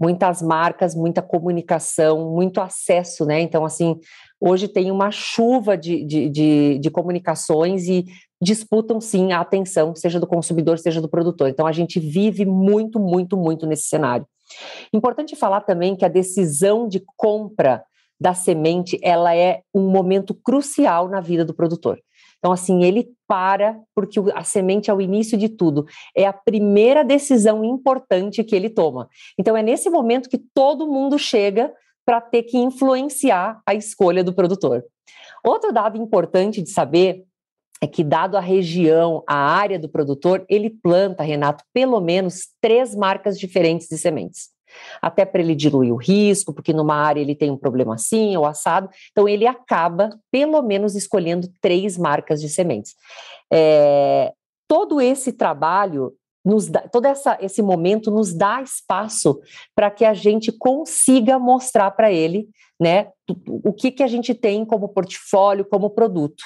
Muitas 0.00 0.40
marcas, 0.40 0.94
muita 0.94 1.20
comunicação, 1.20 2.32
muito 2.32 2.60
acesso, 2.60 3.26
né? 3.26 3.40
Então, 3.40 3.64
assim, 3.64 3.98
hoje 4.40 4.68
tem 4.68 4.90
uma 4.90 5.10
chuva 5.10 5.76
de, 5.76 6.04
de, 6.04 6.28
de, 6.28 6.78
de 6.78 6.90
comunicações 6.90 7.88
e 7.88 8.06
disputam 8.40 9.00
sim 9.00 9.32
a 9.32 9.40
atenção, 9.40 9.94
seja 9.94 10.20
do 10.20 10.26
consumidor, 10.26 10.78
seja 10.78 11.00
do 11.00 11.08
produtor. 11.08 11.48
Então, 11.48 11.66
a 11.66 11.72
gente 11.72 11.98
vive 11.98 12.44
muito, 12.46 13.00
muito, 13.00 13.36
muito 13.36 13.66
nesse 13.66 13.88
cenário. 13.88 14.26
Importante 14.92 15.36
falar 15.36 15.62
também 15.62 15.96
que 15.96 16.04
a 16.04 16.08
decisão 16.08 16.88
de 16.88 17.02
compra 17.16 17.82
da 18.20 18.34
semente, 18.34 18.98
ela 19.02 19.34
é 19.34 19.62
um 19.74 19.90
momento 19.90 20.34
crucial 20.34 21.08
na 21.08 21.20
vida 21.20 21.44
do 21.44 21.54
produtor. 21.54 22.00
Então, 22.38 22.52
assim, 22.52 22.84
ele 22.84 23.08
para, 23.26 23.78
porque 23.94 24.20
a 24.34 24.44
semente 24.44 24.90
é 24.90 24.94
o 24.94 25.00
início 25.00 25.36
de 25.36 25.48
tudo, 25.48 25.86
é 26.16 26.24
a 26.24 26.32
primeira 26.32 27.04
decisão 27.04 27.64
importante 27.64 28.44
que 28.44 28.54
ele 28.54 28.70
toma. 28.70 29.08
Então, 29.38 29.56
é 29.56 29.62
nesse 29.62 29.90
momento 29.90 30.28
que 30.28 30.38
todo 30.54 30.86
mundo 30.86 31.18
chega 31.18 31.72
para 32.08 32.22
ter 32.22 32.44
que 32.44 32.56
influenciar 32.56 33.60
a 33.66 33.74
escolha 33.74 34.24
do 34.24 34.32
produtor. 34.32 34.82
Outro 35.44 35.70
dado 35.74 35.98
importante 35.98 36.62
de 36.62 36.70
saber 36.70 37.26
é 37.82 37.86
que, 37.86 38.02
dado 38.02 38.34
a 38.34 38.40
região, 38.40 39.22
a 39.28 39.36
área 39.36 39.78
do 39.78 39.90
produtor, 39.90 40.42
ele 40.48 40.70
planta, 40.70 41.22
Renato, 41.22 41.62
pelo 41.70 42.00
menos 42.00 42.48
três 42.62 42.94
marcas 42.94 43.38
diferentes 43.38 43.88
de 43.88 43.98
sementes 43.98 44.48
até 45.02 45.24
para 45.24 45.40
ele 45.40 45.54
diluir 45.54 45.92
o 45.92 45.96
risco, 45.96 46.52
porque 46.52 46.72
numa 46.72 46.94
área 46.94 47.20
ele 47.20 47.34
tem 47.34 47.50
um 47.50 47.56
problema 47.56 47.94
assim 47.94 48.36
ou 48.36 48.46
assado. 48.46 48.88
Então, 49.10 49.28
ele 49.28 49.46
acaba, 49.46 50.10
pelo 50.30 50.62
menos, 50.62 50.94
escolhendo 50.94 51.48
três 51.60 51.98
marcas 51.98 52.40
de 52.40 52.48
sementes. 52.48 52.94
É, 53.52 54.32
todo 54.66 55.00
esse 55.00 55.32
trabalho, 55.32 56.14
nos 56.48 56.66
dá, 56.66 56.80
todo 56.88 57.04
essa, 57.04 57.36
esse 57.42 57.60
momento 57.60 58.10
nos 58.10 58.32
dá 58.32 58.62
espaço 58.62 59.38
para 59.74 59.90
que 59.90 60.02
a 60.02 60.14
gente 60.14 60.50
consiga 60.50 61.38
mostrar 61.38 61.90
para 61.90 62.10
ele 62.10 62.48
né, 62.80 63.08
o 63.46 63.70
que, 63.70 63.90
que 63.90 64.02
a 64.02 64.06
gente 64.06 64.34
tem 64.34 64.64
como 64.64 64.88
portfólio, 64.88 65.66
como 65.66 65.90
produto 65.90 66.42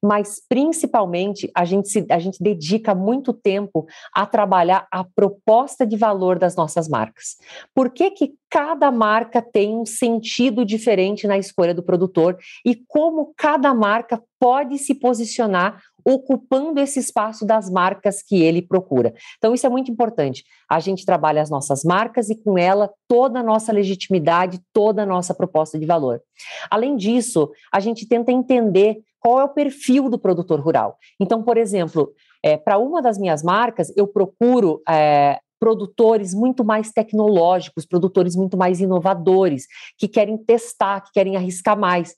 mas 0.00 0.40
principalmente 0.48 1.50
a 1.52 1.64
gente, 1.64 1.88
se, 1.88 2.06
a 2.08 2.20
gente 2.20 2.40
dedica 2.40 2.94
muito 2.94 3.32
tempo 3.32 3.84
a 4.14 4.24
trabalhar 4.24 4.86
a 4.92 5.02
proposta 5.02 5.84
de 5.84 5.96
valor 5.96 6.38
das 6.38 6.54
nossas 6.54 6.88
marcas. 6.88 7.36
Por 7.74 7.90
que, 7.90 8.12
que 8.12 8.34
cada 8.48 8.92
marca 8.92 9.42
tem 9.42 9.74
um 9.74 9.84
sentido 9.84 10.64
diferente 10.64 11.26
na 11.26 11.36
escolha 11.36 11.74
do 11.74 11.82
produtor 11.82 12.38
e 12.64 12.76
como 12.86 13.34
cada 13.36 13.74
marca 13.74 14.22
pode 14.38 14.78
se 14.78 14.94
posicionar 14.94 15.82
ocupando 16.06 16.80
esse 16.80 17.00
espaço 17.00 17.44
das 17.44 17.68
marcas 17.68 18.22
que 18.22 18.40
ele 18.40 18.62
procura. 18.62 19.12
Então, 19.38 19.52
isso 19.52 19.66
é 19.66 19.68
muito 19.68 19.90
importante. 19.90 20.44
A 20.70 20.78
gente 20.78 21.04
trabalha 21.04 21.42
as 21.42 21.50
nossas 21.50 21.82
marcas 21.82 22.30
e, 22.30 22.36
com 22.36 22.56
ela, 22.56 22.88
toda 23.08 23.40
a 23.40 23.42
nossa 23.42 23.72
legitimidade, 23.72 24.60
toda 24.72 25.02
a 25.02 25.06
nossa 25.06 25.34
proposta 25.34 25.76
de 25.76 25.84
valor. 25.84 26.22
Além 26.70 26.96
disso, 26.96 27.50
a 27.72 27.80
gente 27.80 28.06
tenta 28.06 28.30
entender 28.30 28.98
qual 29.18 29.40
é 29.40 29.44
o 29.44 29.48
perfil 29.48 30.08
do 30.08 30.18
produtor 30.18 30.60
rural. 30.60 30.96
Então, 31.18 31.42
por 31.42 31.56
exemplo, 31.56 32.12
é, 32.40 32.56
para 32.56 32.78
uma 32.78 33.02
das 33.02 33.18
minhas 33.18 33.42
marcas, 33.42 33.92
eu 33.96 34.06
procuro 34.06 34.80
é, 34.88 35.40
produtores 35.58 36.32
muito 36.32 36.64
mais 36.64 36.92
tecnológicos, 36.92 37.84
produtores 37.84 38.36
muito 38.36 38.56
mais 38.56 38.80
inovadores, 38.80 39.66
que 39.98 40.06
querem 40.06 40.36
testar, 40.36 41.00
que 41.00 41.10
querem 41.12 41.34
arriscar 41.36 41.76
mais. 41.76 42.14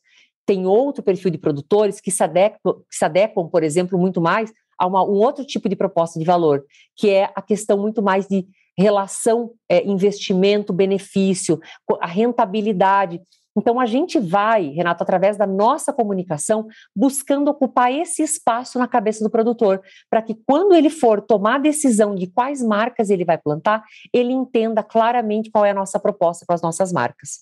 Tem 0.48 0.66
outro 0.66 1.02
perfil 1.02 1.30
de 1.30 1.36
produtores 1.36 2.00
que 2.00 2.10
se 2.10 2.24
adequam, 2.24 2.76
que 2.88 2.96
se 2.96 3.04
adequam 3.04 3.46
por 3.46 3.62
exemplo, 3.62 3.98
muito 3.98 4.18
mais 4.18 4.50
a 4.78 4.86
uma, 4.86 5.04
um 5.04 5.12
outro 5.12 5.44
tipo 5.44 5.68
de 5.68 5.76
proposta 5.76 6.18
de 6.18 6.24
valor, 6.24 6.64
que 6.96 7.10
é 7.10 7.30
a 7.34 7.42
questão 7.42 7.76
muito 7.76 8.00
mais 8.02 8.26
de 8.26 8.46
relação 8.74 9.50
é, 9.68 9.86
investimento-benefício, 9.86 11.60
a 12.00 12.06
rentabilidade. 12.06 13.20
Então, 13.58 13.80
a 13.80 13.86
gente 13.86 14.18
vai, 14.18 14.68
Renato, 14.68 15.02
através 15.02 15.36
da 15.36 15.46
nossa 15.46 15.92
comunicação, 15.92 16.66
buscando 16.94 17.48
ocupar 17.48 17.92
esse 17.92 18.22
espaço 18.22 18.78
na 18.78 18.86
cabeça 18.86 19.24
do 19.24 19.30
produtor, 19.30 19.82
para 20.08 20.22
que 20.22 20.34
quando 20.46 20.74
ele 20.74 20.88
for 20.88 21.20
tomar 21.20 21.56
a 21.56 21.58
decisão 21.58 22.14
de 22.14 22.28
quais 22.28 22.62
marcas 22.62 23.10
ele 23.10 23.24
vai 23.24 23.36
plantar, 23.36 23.82
ele 24.12 24.32
entenda 24.32 24.82
claramente 24.82 25.50
qual 25.50 25.64
é 25.64 25.72
a 25.72 25.74
nossa 25.74 25.98
proposta 25.98 26.46
com 26.46 26.54
as 26.54 26.62
nossas 26.62 26.92
marcas. 26.92 27.40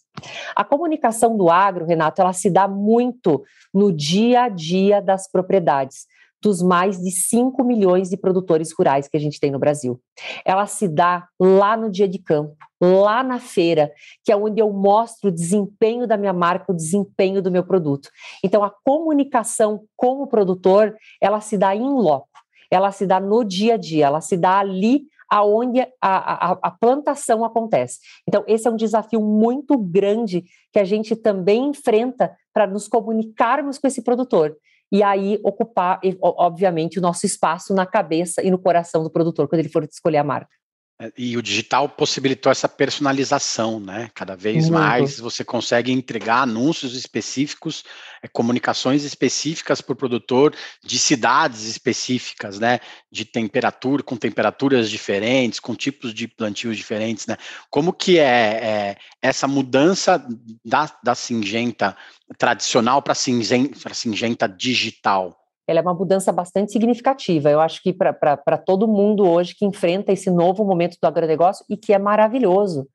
A 0.54 0.64
comunicação 0.64 1.36
do 1.36 1.50
agro, 1.50 1.84
Renato, 1.84 2.22
ela 2.22 2.32
se 2.32 2.48
dá 2.48 2.66
muito 2.66 3.44
no 3.72 3.92
dia 3.92 4.44
a 4.44 4.48
dia 4.48 5.02
das 5.02 5.30
propriedades 5.30 6.06
dos 6.42 6.62
mais 6.62 6.98
de 6.98 7.10
5 7.10 7.62
milhões 7.64 8.08
de 8.08 8.16
produtores 8.16 8.72
rurais 8.72 9.08
que 9.08 9.16
a 9.16 9.20
gente 9.20 9.40
tem 9.40 9.50
no 9.50 9.58
Brasil. 9.58 10.00
Ela 10.44 10.66
se 10.66 10.86
dá 10.86 11.26
lá 11.40 11.76
no 11.76 11.90
dia 11.90 12.08
de 12.08 12.18
campo, 12.18 12.56
lá 12.80 13.22
na 13.22 13.38
feira, 13.38 13.92
que 14.24 14.30
é 14.30 14.36
onde 14.36 14.60
eu 14.60 14.72
mostro 14.72 15.30
o 15.30 15.32
desempenho 15.32 16.06
da 16.06 16.16
minha 16.16 16.32
marca, 16.32 16.72
o 16.72 16.76
desempenho 16.76 17.42
do 17.42 17.50
meu 17.50 17.64
produto. 17.64 18.08
Então, 18.44 18.62
a 18.62 18.72
comunicação 18.84 19.84
com 19.96 20.22
o 20.22 20.26
produtor, 20.26 20.94
ela 21.20 21.40
se 21.40 21.56
dá 21.56 21.74
em 21.74 21.88
loco, 21.88 22.28
ela 22.70 22.92
se 22.92 23.06
dá 23.06 23.18
no 23.18 23.44
dia 23.44 23.74
a 23.74 23.78
dia, 23.78 24.06
ela 24.06 24.20
se 24.20 24.36
dá 24.36 24.58
ali 24.58 25.04
aonde 25.28 25.80
a, 25.80 25.90
a, 26.00 26.58
a, 26.62 26.70
plantação 26.70 27.44
acontece. 27.44 27.98
Então, 28.28 28.44
esse 28.46 28.68
é 28.68 28.70
um 28.70 28.76
desafio 28.76 29.20
muito 29.20 29.76
grande 29.76 30.44
que 30.72 30.78
a 30.78 30.84
gente 30.84 31.16
também 31.16 31.70
enfrenta 31.70 32.36
para 32.52 32.64
nos 32.64 32.86
comunicarmos 32.86 33.76
com 33.76 33.88
esse 33.88 34.02
produtor 34.02 34.56
e 34.92 35.02
aí 35.02 35.38
ocupar, 35.42 36.00
obviamente, 36.20 36.98
o 36.98 37.02
nosso 37.02 37.26
espaço 37.26 37.74
na 37.74 37.86
cabeça 37.86 38.42
e 38.42 38.50
no 38.50 38.58
coração 38.58 39.02
do 39.02 39.10
produtor 39.10 39.48
quando 39.48 39.60
ele 39.60 39.68
for 39.68 39.84
escolher 39.84 40.18
a 40.18 40.24
marca. 40.24 40.54
É, 40.98 41.12
e 41.16 41.36
o 41.36 41.42
digital 41.42 41.90
possibilitou 41.90 42.50
essa 42.50 42.68
personalização, 42.68 43.78
né? 43.78 44.10
Cada 44.14 44.34
vez 44.34 44.70
Muito. 44.70 44.72
mais 44.72 45.20
você 45.20 45.44
consegue 45.44 45.92
entregar 45.92 46.42
anúncios 46.42 46.94
específicos, 46.94 47.84
é, 48.22 48.28
comunicações 48.28 49.04
específicas 49.04 49.82
para 49.82 49.92
o 49.92 49.96
produtor 49.96 50.54
de 50.82 50.98
cidades 50.98 51.64
específicas, 51.64 52.58
né? 52.58 52.80
De 53.12 53.26
temperatura, 53.26 54.02
com 54.02 54.16
temperaturas 54.16 54.88
diferentes, 54.88 55.60
com 55.60 55.74
tipos 55.74 56.14
de 56.14 56.26
plantios 56.26 56.78
diferentes, 56.78 57.26
né? 57.26 57.36
Como 57.68 57.92
que 57.92 58.18
é, 58.18 58.24
é 58.24 58.96
essa 59.20 59.46
mudança 59.46 60.26
da, 60.64 60.90
da 61.04 61.14
Singenta 61.14 61.94
tradicional 62.38 63.02
para 63.02 63.12
a 63.12 63.94
Singenta 63.94 64.48
digital? 64.48 65.45
Ela 65.66 65.80
é 65.80 65.82
uma 65.82 65.94
mudança 65.94 66.32
bastante 66.32 66.72
significativa. 66.72 67.50
Eu 67.50 67.60
acho 67.60 67.82
que 67.82 67.92
para 67.92 68.56
todo 68.56 68.86
mundo 68.86 69.28
hoje 69.28 69.54
que 69.54 69.64
enfrenta 69.64 70.12
esse 70.12 70.30
novo 70.30 70.64
momento 70.64 70.96
do 71.00 71.06
agronegócio 71.06 71.64
e 71.68 71.76
que 71.76 71.92
é 71.92 71.98
maravilhoso, 71.98 72.86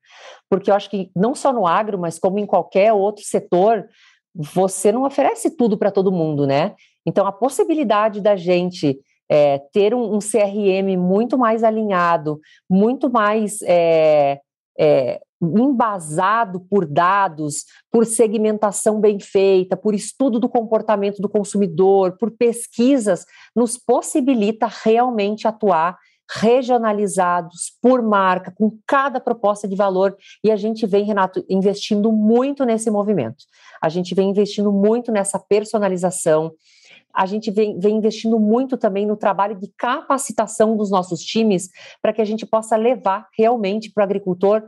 porque 0.48 0.70
eu 0.70 0.74
acho 0.74 0.88
que 0.88 1.10
não 1.14 1.34
só 1.34 1.52
no 1.52 1.66
agro, 1.66 1.98
mas 1.98 2.18
como 2.18 2.38
em 2.38 2.46
qualquer 2.46 2.92
outro 2.92 3.24
setor, 3.24 3.86
você 4.34 4.90
não 4.90 5.04
oferece 5.04 5.50
tudo 5.56 5.76
para 5.76 5.90
todo 5.90 6.10
mundo, 6.10 6.46
né? 6.46 6.74
Então, 7.06 7.26
a 7.26 7.32
possibilidade 7.32 8.20
da 8.20 8.36
gente 8.36 8.98
é, 9.28 9.58
ter 9.72 9.94
um, 9.94 10.14
um, 10.14 10.18
CRM 10.18 10.96
muito 10.96 11.36
mais 11.36 11.64
alinhado, 11.64 12.40
muito 12.68 13.10
mais 13.10 13.60
é, 13.62 14.40
é, 14.82 15.20
embasado 15.40 16.58
por 16.58 16.84
dados, 16.84 17.66
por 17.88 18.04
segmentação 18.04 19.00
bem 19.00 19.20
feita, 19.20 19.76
por 19.76 19.94
estudo 19.94 20.40
do 20.40 20.48
comportamento 20.48 21.22
do 21.22 21.28
consumidor, 21.28 22.16
por 22.18 22.32
pesquisas, 22.32 23.24
nos 23.54 23.78
possibilita 23.78 24.68
realmente 24.82 25.46
atuar 25.46 25.96
regionalizados 26.34 27.72
por 27.80 28.02
marca, 28.02 28.52
com 28.56 28.76
cada 28.86 29.20
proposta 29.20 29.68
de 29.68 29.76
valor, 29.76 30.16
e 30.42 30.50
a 30.50 30.56
gente 30.56 30.84
vem, 30.86 31.04
Renato, 31.04 31.44
investindo 31.48 32.10
muito 32.10 32.64
nesse 32.64 32.90
movimento. 32.90 33.44
A 33.80 33.88
gente 33.88 34.14
vem 34.14 34.30
investindo 34.30 34.72
muito 34.72 35.12
nessa 35.12 35.38
personalização, 35.38 36.52
a 37.14 37.26
gente 37.26 37.50
vem, 37.50 37.78
vem, 37.78 37.96
investindo 37.96 38.38
muito 38.38 38.76
também 38.76 39.06
no 39.06 39.16
trabalho 39.16 39.58
de 39.58 39.72
capacitação 39.76 40.76
dos 40.76 40.90
nossos 40.90 41.20
times 41.20 41.68
para 42.00 42.12
que 42.12 42.22
a 42.22 42.24
gente 42.24 42.46
possa 42.46 42.76
levar 42.76 43.28
realmente 43.36 43.90
para 43.92 44.02
o 44.02 44.04
agricultor 44.04 44.62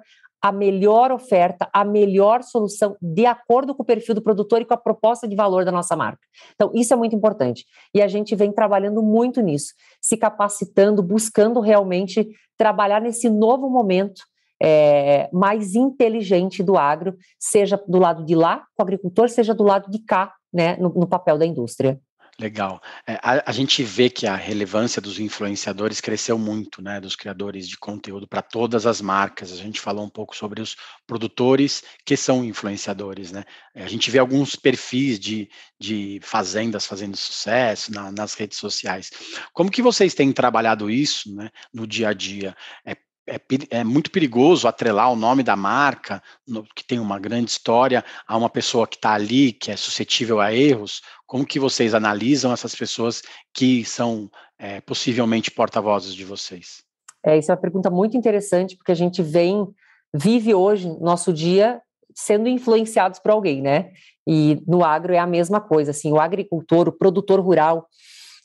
a 0.44 0.52
melhor 0.52 1.10
oferta, 1.10 1.70
a 1.72 1.86
melhor 1.86 2.42
solução, 2.42 2.94
de 3.00 3.24
acordo 3.24 3.74
com 3.74 3.82
o 3.82 3.86
perfil 3.86 4.14
do 4.14 4.20
produtor 4.20 4.60
e 4.60 4.66
com 4.66 4.74
a 4.74 4.76
proposta 4.76 5.26
de 5.26 5.34
valor 5.34 5.64
da 5.64 5.72
nossa 5.72 5.96
marca. 5.96 6.20
Então, 6.54 6.70
isso 6.74 6.92
é 6.92 6.96
muito 6.96 7.16
importante. 7.16 7.64
E 7.94 8.02
a 8.02 8.08
gente 8.08 8.36
vem 8.36 8.52
trabalhando 8.52 9.02
muito 9.02 9.40
nisso, 9.40 9.72
se 10.02 10.18
capacitando, 10.18 11.02
buscando 11.02 11.60
realmente 11.60 12.28
trabalhar 12.58 13.00
nesse 13.00 13.30
novo 13.30 13.70
momento 13.70 14.20
é, 14.62 15.30
mais 15.32 15.74
inteligente 15.74 16.62
do 16.62 16.76
agro, 16.76 17.16
seja 17.38 17.82
do 17.88 17.98
lado 17.98 18.22
de 18.22 18.34
lá, 18.34 18.66
com 18.76 18.82
o 18.82 18.84
agricultor, 18.84 19.30
seja 19.30 19.54
do 19.54 19.62
lado 19.62 19.90
de 19.90 19.98
cá, 20.04 20.34
né, 20.52 20.76
no, 20.76 20.90
no 20.90 21.06
papel 21.06 21.38
da 21.38 21.46
indústria. 21.46 21.98
Legal. 22.38 22.82
É, 23.06 23.14
a, 23.22 23.48
a, 23.50 23.52
gente 23.52 23.80
vê 23.84 24.10
que 24.10 24.26
a 24.26 24.34
relevância 24.34 25.00
dos 25.00 25.20
influenciadores 25.20 26.00
cresceu 26.00 26.36
muito, 26.36 26.82
né? 26.82 27.00
Dos 27.00 27.14
criadores 27.14 27.68
de 27.68 27.78
conteúdo 27.78 28.26
para 28.26 28.42
todas 28.42 28.86
as 28.86 29.00
marcas. 29.00 29.52
A 29.52 29.56
gente 29.56 29.80
falou 29.80 30.04
um 30.04 30.10
pouco 30.10 30.34
sobre 30.34 30.60
os 30.60 30.76
produtores 31.06 31.84
que 32.04 32.16
são 32.16 32.44
influenciadores, 32.44 33.30
né? 33.30 33.44
É, 33.72 33.84
a 33.84 33.88
gente 33.88 34.10
vê 34.10 34.18
alguns 34.18 34.56
perfis 34.56 35.20
de, 35.20 35.48
de 35.78 36.18
fazendas 36.22 36.86
fazendo 36.86 37.16
sucesso 37.16 37.92
na, 37.92 38.10
nas 38.10 38.34
redes 38.34 38.58
sociais. 38.58 39.10
Como 39.52 39.70
que 39.70 39.82
vocês 39.82 40.12
têm 40.12 40.32
trabalhado 40.32 40.90
isso, 40.90 41.32
né? 41.32 41.50
No 41.72 41.86
dia 41.86 42.08
a 42.08 42.12
dia? 42.12 42.56
É, 42.84 42.96
é, 43.26 43.40
é, 43.70 43.84
muito 43.84 44.10
perigoso 44.10 44.68
atrelar 44.68 45.10
o 45.10 45.16
nome 45.16 45.42
da 45.42 45.56
marca, 45.56 46.22
no, 46.46 46.64
que 46.74 46.84
tem 46.84 46.98
uma 46.98 47.18
grande 47.18 47.50
história, 47.50 48.04
a 48.26 48.36
uma 48.36 48.50
pessoa 48.50 48.86
que 48.86 48.96
está 48.96 49.14
ali, 49.14 49.52
que 49.52 49.70
é 49.70 49.76
suscetível 49.76 50.40
a 50.40 50.52
erros. 50.52 51.00
Como 51.26 51.46
que 51.46 51.58
vocês 51.58 51.94
analisam 51.94 52.52
essas 52.52 52.74
pessoas 52.74 53.22
que 53.52 53.84
são 53.84 54.30
é, 54.58 54.80
possivelmente 54.80 55.50
porta-vozes 55.50 56.14
de 56.14 56.24
vocês? 56.24 56.82
É, 57.24 57.38
isso 57.38 57.50
é 57.50 57.54
uma 57.54 57.60
pergunta 57.60 57.90
muito 57.90 58.16
interessante, 58.16 58.76
porque 58.76 58.92
a 58.92 58.96
gente 58.96 59.22
vem, 59.22 59.66
vive 60.12 60.54
hoje, 60.54 60.88
nosso 61.00 61.32
dia, 61.32 61.80
sendo 62.14 62.48
influenciados 62.48 63.18
por 63.18 63.30
alguém, 63.30 63.62
né? 63.62 63.90
E 64.26 64.62
no 64.66 64.84
agro 64.84 65.14
é 65.14 65.18
a 65.18 65.26
mesma 65.26 65.60
coisa, 65.60 65.90
assim, 65.90 66.12
o 66.12 66.20
agricultor, 66.20 66.88
o 66.88 66.92
produtor 66.92 67.40
rural, 67.40 67.88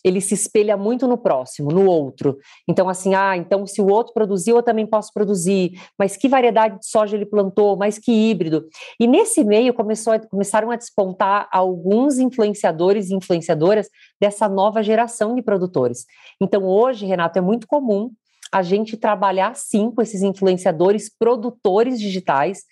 ele 0.04 0.22
se 0.22 0.34
espelha 0.34 0.78
muito 0.78 1.08
no 1.08 1.18
próximo, 1.18 1.72
no 1.72 1.86
outro. 1.86 2.38
Então, 2.68 2.88
assim, 2.88 3.16
ah, 3.16 3.36
então 3.36 3.66
se 3.66 3.82
o 3.82 3.88
outro 3.88 4.14
produziu, 4.14 4.56
eu 4.56 4.64
também 4.64 4.86
posso 4.86 5.12
produzir. 5.14 5.74
Mas 5.98 6.16
que 6.16 6.28
variedade 6.28 6.80
de 6.80 6.88
soja 6.88 7.16
ele 7.16 7.26
plantou? 7.26 7.76
Mas 7.76 7.98
que 7.98 8.12
híbrido? 8.12 8.66
E 9.00 9.08
nesse 9.08 9.44
meio 9.44 9.74
começou 9.74 10.14
a, 10.14 10.20
começaram 10.20 10.72
a 10.72 10.76
despontar 10.76 11.48
alguns 11.52 12.18
influenciadores 12.18 13.10
e 13.10 13.16
influenciadoras 13.16 13.90
dessa 14.20 14.48
nova 14.48 14.82
geração 14.82 15.36
de 15.36 15.42
produtores. 15.42 16.06
Então, 16.40 16.64
hoje, 16.64 17.06
Renato, 17.06 17.38
é 17.38 17.42
muito 17.42 17.68
comum 17.68 18.12
a 18.52 18.64
gente 18.64 18.98
trabalhar 18.98 19.56
sim 19.56 19.92
com 19.92 20.02
esses 20.02 20.22
influenciadores, 20.22 21.10
produtores 21.10 22.00
digitais, 22.00 22.64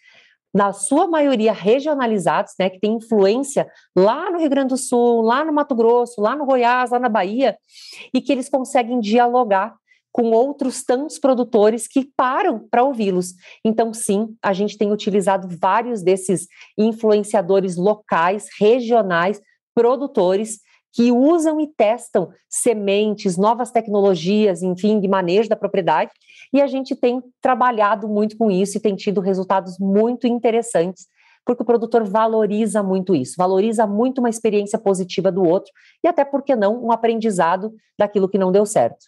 na 0.57 0.73
sua 0.73 1.05
maioria 1.05 1.53
regionalizados, 1.53 2.53
né, 2.59 2.67
que 2.67 2.79
tem 2.79 2.95
influência 2.95 3.69
lá 3.95 4.31
no 4.31 4.39
Rio 4.39 4.49
Grande 4.49 4.69
do 4.69 4.77
Sul, 4.77 5.21
lá 5.21 5.45
no 5.45 5.53
Mato 5.53 5.75
Grosso, 5.75 6.19
lá 6.19 6.35
no 6.35 6.47
Goiás, 6.47 6.89
lá 6.89 6.97
na 6.97 7.07
Bahia, 7.07 7.55
e 8.11 8.19
que 8.19 8.31
eles 8.31 8.49
conseguem 8.49 8.99
dialogar 8.99 9.75
com 10.11 10.31
outros 10.31 10.83
tantos 10.83 11.19
produtores 11.19 11.87
que 11.87 12.09
param 12.17 12.67
para 12.71 12.83
ouvi-los. 12.83 13.35
Então, 13.63 13.93
sim, 13.93 14.35
a 14.41 14.51
gente 14.51 14.75
tem 14.75 14.91
utilizado 14.91 15.47
vários 15.61 16.01
desses 16.01 16.47
influenciadores 16.75 17.77
locais, 17.77 18.47
regionais, 18.59 19.39
produtores 19.75 20.57
que 20.97 21.11
usam 21.11 21.61
e 21.61 21.67
testam 21.67 22.29
sementes, 22.49 23.37
novas 23.37 23.69
tecnologias, 23.69 24.63
enfim, 24.63 24.99
de 24.99 25.07
manejo 25.07 25.47
da 25.47 25.55
propriedade, 25.55 26.09
e 26.51 26.59
a 26.59 26.65
gente 26.65 26.95
tem 26.95 27.21
trabalhado 27.39 28.07
muito 28.07 28.35
com 28.35 28.49
isso 28.49 28.75
e 28.75 28.81
tem 28.81 28.95
tido 28.95 29.21
resultados 29.21 29.77
muito 29.77 30.25
interessantes, 30.25 31.05
porque 31.45 31.61
o 31.61 31.65
produtor 31.65 32.03
valoriza 32.03 32.81
muito 32.81 33.13
isso, 33.13 33.35
valoriza 33.37 33.85
muito 33.85 34.17
uma 34.17 34.29
experiência 34.29 34.79
positiva 34.79 35.31
do 35.31 35.43
outro 35.43 35.71
e 36.03 36.07
até 36.07 36.25
porque 36.25 36.55
não 36.55 36.83
um 36.83 36.91
aprendizado 36.91 37.75
daquilo 37.95 38.27
que 38.27 38.39
não 38.39 38.51
deu 38.51 38.65
certo. 38.65 39.05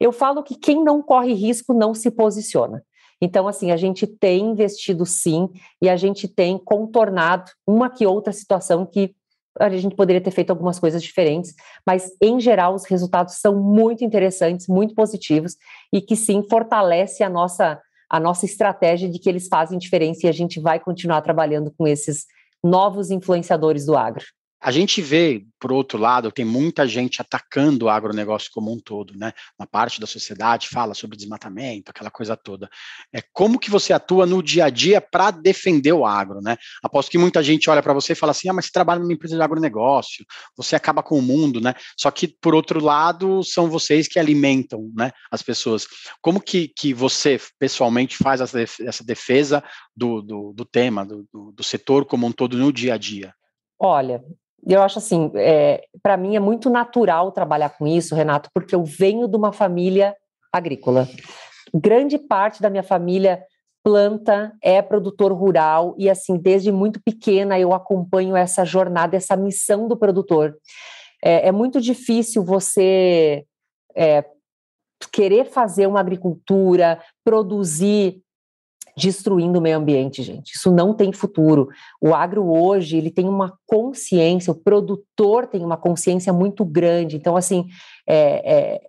Eu 0.00 0.10
falo 0.10 0.42
que 0.42 0.56
quem 0.56 0.82
não 0.82 1.00
corre 1.00 1.32
risco 1.32 1.72
não 1.72 1.94
se 1.94 2.10
posiciona. 2.10 2.82
Então, 3.22 3.46
assim, 3.46 3.70
a 3.70 3.76
gente 3.76 4.04
tem 4.04 4.46
investido 4.46 5.06
sim 5.06 5.48
e 5.80 5.88
a 5.88 5.94
gente 5.94 6.26
tem 6.26 6.58
contornado 6.58 7.52
uma 7.64 7.88
que 7.88 8.04
outra 8.04 8.32
situação 8.32 8.84
que 8.84 9.14
a 9.58 9.68
gente 9.70 9.94
poderia 9.94 10.20
ter 10.20 10.30
feito 10.30 10.50
algumas 10.50 10.78
coisas 10.78 11.02
diferentes, 11.02 11.54
mas 11.86 12.10
em 12.20 12.40
geral 12.40 12.74
os 12.74 12.84
resultados 12.84 13.34
são 13.36 13.60
muito 13.60 14.04
interessantes, 14.04 14.66
muito 14.66 14.94
positivos 14.94 15.56
e 15.92 16.00
que 16.00 16.16
sim 16.16 16.42
fortalece 16.48 17.22
a 17.22 17.28
nossa 17.28 17.80
a 18.08 18.20
nossa 18.20 18.44
estratégia 18.44 19.08
de 19.08 19.18
que 19.18 19.28
eles 19.28 19.48
fazem 19.48 19.78
diferença 19.78 20.26
e 20.26 20.28
a 20.28 20.32
gente 20.32 20.60
vai 20.60 20.78
continuar 20.78 21.20
trabalhando 21.22 21.72
com 21.76 21.86
esses 21.86 22.26
novos 22.62 23.10
influenciadores 23.10 23.86
do 23.86 23.96
agro. 23.96 24.24
A 24.64 24.70
gente 24.70 25.02
vê, 25.02 25.44
por 25.60 25.70
outro 25.70 25.98
lado, 25.98 26.32
tem 26.32 26.42
muita 26.42 26.88
gente 26.88 27.20
atacando 27.20 27.84
o 27.84 27.90
agronegócio 27.90 28.50
como 28.50 28.72
um 28.72 28.80
todo, 28.80 29.14
né? 29.14 29.34
Uma 29.58 29.66
parte 29.66 30.00
da 30.00 30.06
sociedade 30.06 30.70
fala 30.70 30.94
sobre 30.94 31.18
desmatamento, 31.18 31.90
aquela 31.90 32.10
coisa 32.10 32.34
toda. 32.34 32.70
É 33.12 33.20
como 33.30 33.58
que 33.58 33.70
você 33.70 33.92
atua 33.92 34.24
no 34.24 34.42
dia 34.42 34.64
a 34.64 34.70
dia 34.70 35.02
para 35.02 35.30
defender 35.30 35.92
o 35.92 36.06
agro, 36.06 36.40
né? 36.40 36.56
Aposto 36.82 37.10
que 37.10 37.18
muita 37.18 37.42
gente 37.42 37.68
olha 37.68 37.82
para 37.82 37.92
você 37.92 38.14
e 38.14 38.16
fala 38.16 38.30
assim: 38.30 38.48
"Ah, 38.48 38.54
mas 38.54 38.64
você 38.64 38.72
trabalha 38.72 39.00
numa 39.00 39.12
empresa 39.12 39.36
de 39.36 39.42
agronegócio, 39.42 40.24
você 40.56 40.74
acaba 40.74 41.02
com 41.02 41.18
o 41.18 41.22
mundo", 41.22 41.60
né? 41.60 41.74
Só 41.94 42.10
que 42.10 42.26
por 42.26 42.54
outro 42.54 42.82
lado, 42.82 43.44
são 43.44 43.68
vocês 43.68 44.08
que 44.08 44.18
alimentam, 44.18 44.90
né, 44.96 45.12
as 45.30 45.42
pessoas. 45.42 45.86
Como 46.22 46.40
que, 46.40 46.68
que 46.68 46.94
você 46.94 47.38
pessoalmente 47.58 48.16
faz 48.16 48.40
essa 48.40 49.04
defesa 49.04 49.62
do, 49.94 50.22
do, 50.22 50.54
do 50.54 50.64
tema, 50.64 51.04
do, 51.04 51.28
do 51.52 51.62
setor 51.62 52.06
como 52.06 52.26
um 52.26 52.32
todo 52.32 52.56
no 52.56 52.72
dia 52.72 52.94
a 52.94 52.96
dia? 52.96 53.34
Olha, 53.78 54.24
eu 54.66 54.82
acho 54.82 54.98
assim, 54.98 55.30
é, 55.34 55.84
para 56.02 56.16
mim 56.16 56.36
é 56.36 56.40
muito 56.40 56.70
natural 56.70 57.32
trabalhar 57.32 57.70
com 57.70 57.86
isso, 57.86 58.14
Renato, 58.14 58.48
porque 58.54 58.74
eu 58.74 58.84
venho 58.84 59.28
de 59.28 59.36
uma 59.36 59.52
família 59.52 60.14
agrícola. 60.52 61.08
Grande 61.72 62.18
parte 62.18 62.62
da 62.62 62.70
minha 62.70 62.82
família 62.82 63.42
planta, 63.82 64.56
é 64.62 64.80
produtor 64.80 65.30
rural 65.32 65.94
e 65.98 66.08
assim 66.08 66.38
desde 66.38 66.72
muito 66.72 66.98
pequena 67.02 67.60
eu 67.60 67.74
acompanho 67.74 68.34
essa 68.34 68.64
jornada, 68.64 69.16
essa 69.16 69.36
missão 69.36 69.86
do 69.86 69.96
produtor. 69.96 70.56
É, 71.22 71.48
é 71.48 71.52
muito 71.52 71.80
difícil 71.80 72.42
você 72.42 73.44
é, 73.94 74.24
querer 75.12 75.46
fazer 75.46 75.86
uma 75.86 76.00
agricultura, 76.00 76.98
produzir 77.22 78.22
destruindo 78.96 79.58
o 79.58 79.62
meio 79.62 79.76
ambiente, 79.76 80.22
gente. 80.22 80.52
Isso 80.52 80.70
não 80.70 80.94
tem 80.94 81.12
futuro. 81.12 81.68
O 82.00 82.14
agro 82.14 82.44
hoje, 82.50 82.96
ele 82.96 83.10
tem 83.10 83.28
uma 83.28 83.58
consciência, 83.66 84.52
o 84.52 84.54
produtor 84.54 85.46
tem 85.46 85.64
uma 85.64 85.76
consciência 85.76 86.32
muito 86.32 86.64
grande. 86.64 87.16
Então, 87.16 87.36
assim, 87.36 87.66
é, 88.06 88.80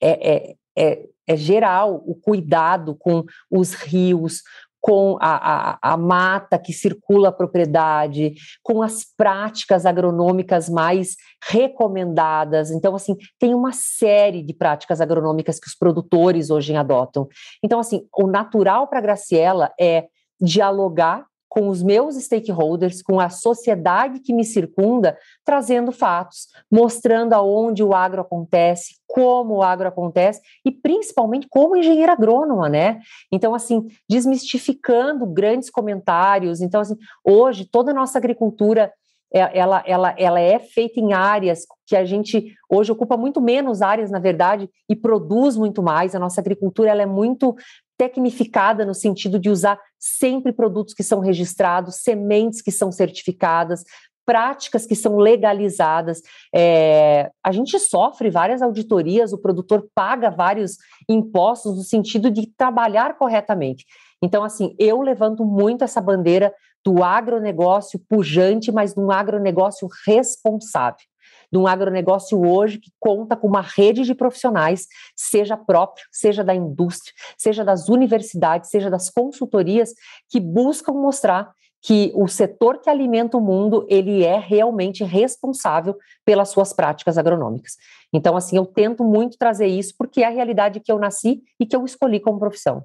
é, 0.00 0.10
é, 0.20 0.56
é, 0.76 1.08
é 1.26 1.36
geral 1.36 2.02
o 2.06 2.14
cuidado 2.14 2.94
com 2.94 3.24
os 3.50 3.74
rios, 3.74 4.42
com 4.82 5.16
a, 5.20 5.74
a, 5.74 5.92
a, 5.92 5.96
mata 5.96 6.58
que 6.58 6.72
circula 6.72 7.28
a 7.28 7.32
propriedade, 7.32 8.34
com 8.64 8.82
as 8.82 9.04
práticas 9.16 9.86
agronômicas 9.86 10.68
mais 10.68 11.14
recomendadas. 11.48 12.72
Então, 12.72 12.96
assim, 12.96 13.16
tem 13.38 13.54
uma 13.54 13.70
série 13.72 14.42
de 14.42 14.52
práticas 14.52 15.00
agronômicas 15.00 15.60
que 15.60 15.68
os 15.68 15.74
produtores 15.76 16.50
hoje 16.50 16.74
adotam. 16.74 17.28
Então, 17.62 17.78
assim, 17.78 18.08
o 18.18 18.26
natural 18.26 18.88
para 18.88 18.98
a 18.98 19.02
Graciela 19.02 19.72
é 19.80 20.06
dialogar 20.40 21.26
com 21.52 21.68
os 21.68 21.82
meus 21.82 22.14
stakeholders, 22.14 23.02
com 23.02 23.20
a 23.20 23.28
sociedade 23.28 24.20
que 24.20 24.32
me 24.32 24.42
circunda, 24.42 25.18
trazendo 25.44 25.92
fatos, 25.92 26.48
mostrando 26.70 27.34
aonde 27.34 27.84
o 27.84 27.92
agro 27.92 28.22
acontece, 28.22 28.94
como 29.06 29.56
o 29.56 29.62
agro 29.62 29.86
acontece 29.86 30.40
e 30.64 30.72
principalmente 30.72 31.46
como 31.50 31.76
engenheira 31.76 32.12
agrônoma, 32.12 32.70
né? 32.70 33.00
Então, 33.30 33.54
assim, 33.54 33.86
desmistificando 34.08 35.26
grandes 35.26 35.68
comentários. 35.68 36.62
Então, 36.62 36.80
assim, 36.80 36.96
hoje 37.22 37.66
toda 37.70 37.90
a 37.90 37.94
nossa 37.94 38.16
agricultura 38.16 38.90
é, 39.30 39.58
ela, 39.58 39.82
ela, 39.86 40.14
ela 40.16 40.40
é 40.40 40.58
feita 40.58 41.00
em 41.00 41.12
áreas 41.12 41.66
que 41.86 41.96
a 41.96 42.04
gente 42.04 42.54
hoje 42.70 42.92
ocupa 42.92 43.16
muito 43.16 43.42
menos 43.42 43.82
áreas, 43.82 44.10
na 44.10 44.18
verdade, 44.18 44.70
e 44.88 44.96
produz 44.96 45.54
muito 45.56 45.82
mais. 45.82 46.14
A 46.14 46.18
nossa 46.18 46.40
agricultura 46.40 46.90
ela 46.90 47.02
é 47.02 47.06
muito 47.06 47.54
tecnificada 48.02 48.84
no 48.84 48.94
sentido 48.94 49.38
de 49.38 49.48
usar 49.48 49.78
sempre 49.96 50.52
produtos 50.52 50.92
que 50.92 51.04
são 51.04 51.20
registrados, 51.20 52.02
sementes 52.02 52.60
que 52.60 52.72
são 52.72 52.90
certificadas, 52.90 53.84
práticas 54.26 54.84
que 54.84 54.96
são 54.96 55.18
legalizadas. 55.18 56.20
É, 56.52 57.30
a 57.44 57.52
gente 57.52 57.78
sofre 57.78 58.28
várias 58.28 58.60
auditorias, 58.60 59.32
o 59.32 59.38
produtor 59.38 59.88
paga 59.94 60.30
vários 60.30 60.78
impostos 61.08 61.76
no 61.76 61.84
sentido 61.84 62.28
de 62.28 62.48
trabalhar 62.56 63.16
corretamente. 63.16 63.86
Então, 64.20 64.42
assim, 64.42 64.74
eu 64.80 65.00
levanto 65.00 65.44
muito 65.44 65.84
essa 65.84 66.00
bandeira 66.00 66.52
do 66.84 67.04
agronegócio 67.04 68.00
pujante, 68.08 68.72
mas 68.72 68.94
de 68.94 69.00
um 69.00 69.12
agronegócio 69.12 69.88
responsável 70.04 71.11
de 71.52 71.58
um 71.58 71.66
agronegócio 71.66 72.42
hoje 72.48 72.78
que 72.78 72.90
conta 72.98 73.36
com 73.36 73.46
uma 73.46 73.60
rede 73.60 74.02
de 74.02 74.14
profissionais, 74.14 74.86
seja 75.14 75.56
próprio, 75.56 76.06
seja 76.10 76.42
da 76.42 76.54
indústria, 76.54 77.12
seja 77.36 77.62
das 77.62 77.88
universidades, 77.88 78.70
seja 78.70 78.88
das 78.88 79.10
consultorias, 79.10 79.92
que 80.30 80.40
buscam 80.40 80.94
mostrar 80.94 81.52
que 81.84 82.12
o 82.14 82.28
setor 82.28 82.78
que 82.78 82.88
alimenta 82.88 83.36
o 83.36 83.40
mundo, 83.40 83.84
ele 83.90 84.22
é 84.22 84.38
realmente 84.38 85.02
responsável 85.02 85.96
pelas 86.24 86.48
suas 86.48 86.72
práticas 86.72 87.18
agronômicas. 87.18 87.72
Então, 88.12 88.36
assim, 88.36 88.56
eu 88.56 88.64
tento 88.64 89.02
muito 89.02 89.36
trazer 89.36 89.66
isso 89.66 89.94
porque 89.98 90.22
é 90.22 90.26
a 90.26 90.30
realidade 90.30 90.78
que 90.78 90.92
eu 90.92 90.98
nasci 90.98 91.42
e 91.58 91.66
que 91.66 91.74
eu 91.74 91.84
escolhi 91.84 92.20
como 92.20 92.38
profissão. 92.38 92.84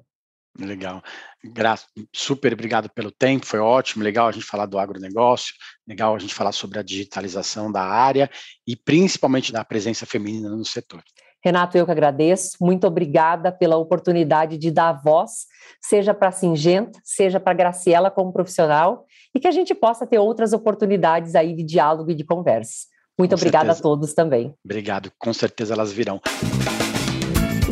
Legal. 0.58 1.02
Super 2.12 2.52
obrigado 2.52 2.90
pelo 2.90 3.12
tempo, 3.12 3.46
foi 3.46 3.60
ótimo, 3.60 4.02
legal 4.02 4.26
a 4.26 4.32
gente 4.32 4.44
falar 4.44 4.66
do 4.66 4.78
agronegócio, 4.78 5.54
legal 5.86 6.14
a 6.14 6.18
gente 6.18 6.34
falar 6.34 6.52
sobre 6.52 6.78
a 6.78 6.82
digitalização 6.82 7.70
da 7.70 7.82
área 7.82 8.28
e 8.66 8.74
principalmente 8.74 9.52
da 9.52 9.64
presença 9.64 10.04
feminina 10.04 10.50
no 10.50 10.64
setor. 10.64 11.02
Renato, 11.44 11.78
eu 11.78 11.86
que 11.86 11.92
agradeço. 11.92 12.56
Muito 12.60 12.86
obrigada 12.86 13.52
pela 13.52 13.76
oportunidade 13.76 14.58
de 14.58 14.72
dar 14.72 14.92
voz, 14.92 15.46
seja 15.80 16.12
para 16.12 16.28
a 16.28 16.32
Singenta, 16.32 16.98
seja 17.04 17.38
para 17.38 17.52
a 17.52 17.56
Graciela 17.56 18.10
como 18.10 18.32
profissional, 18.32 19.06
e 19.32 19.38
que 19.38 19.46
a 19.46 19.52
gente 19.52 19.72
possa 19.74 20.04
ter 20.04 20.18
outras 20.18 20.52
oportunidades 20.52 21.36
aí 21.36 21.54
de 21.54 21.62
diálogo 21.62 22.10
e 22.10 22.14
de 22.14 22.24
conversa. 22.24 22.88
Muito 23.16 23.30
com 23.30 23.36
obrigada 23.36 23.66
certeza. 23.66 23.80
a 23.80 23.82
todos 23.82 24.12
também. 24.14 24.52
Obrigado, 24.64 25.12
com 25.16 25.32
certeza 25.32 25.74
elas 25.74 25.92
virão. 25.92 26.20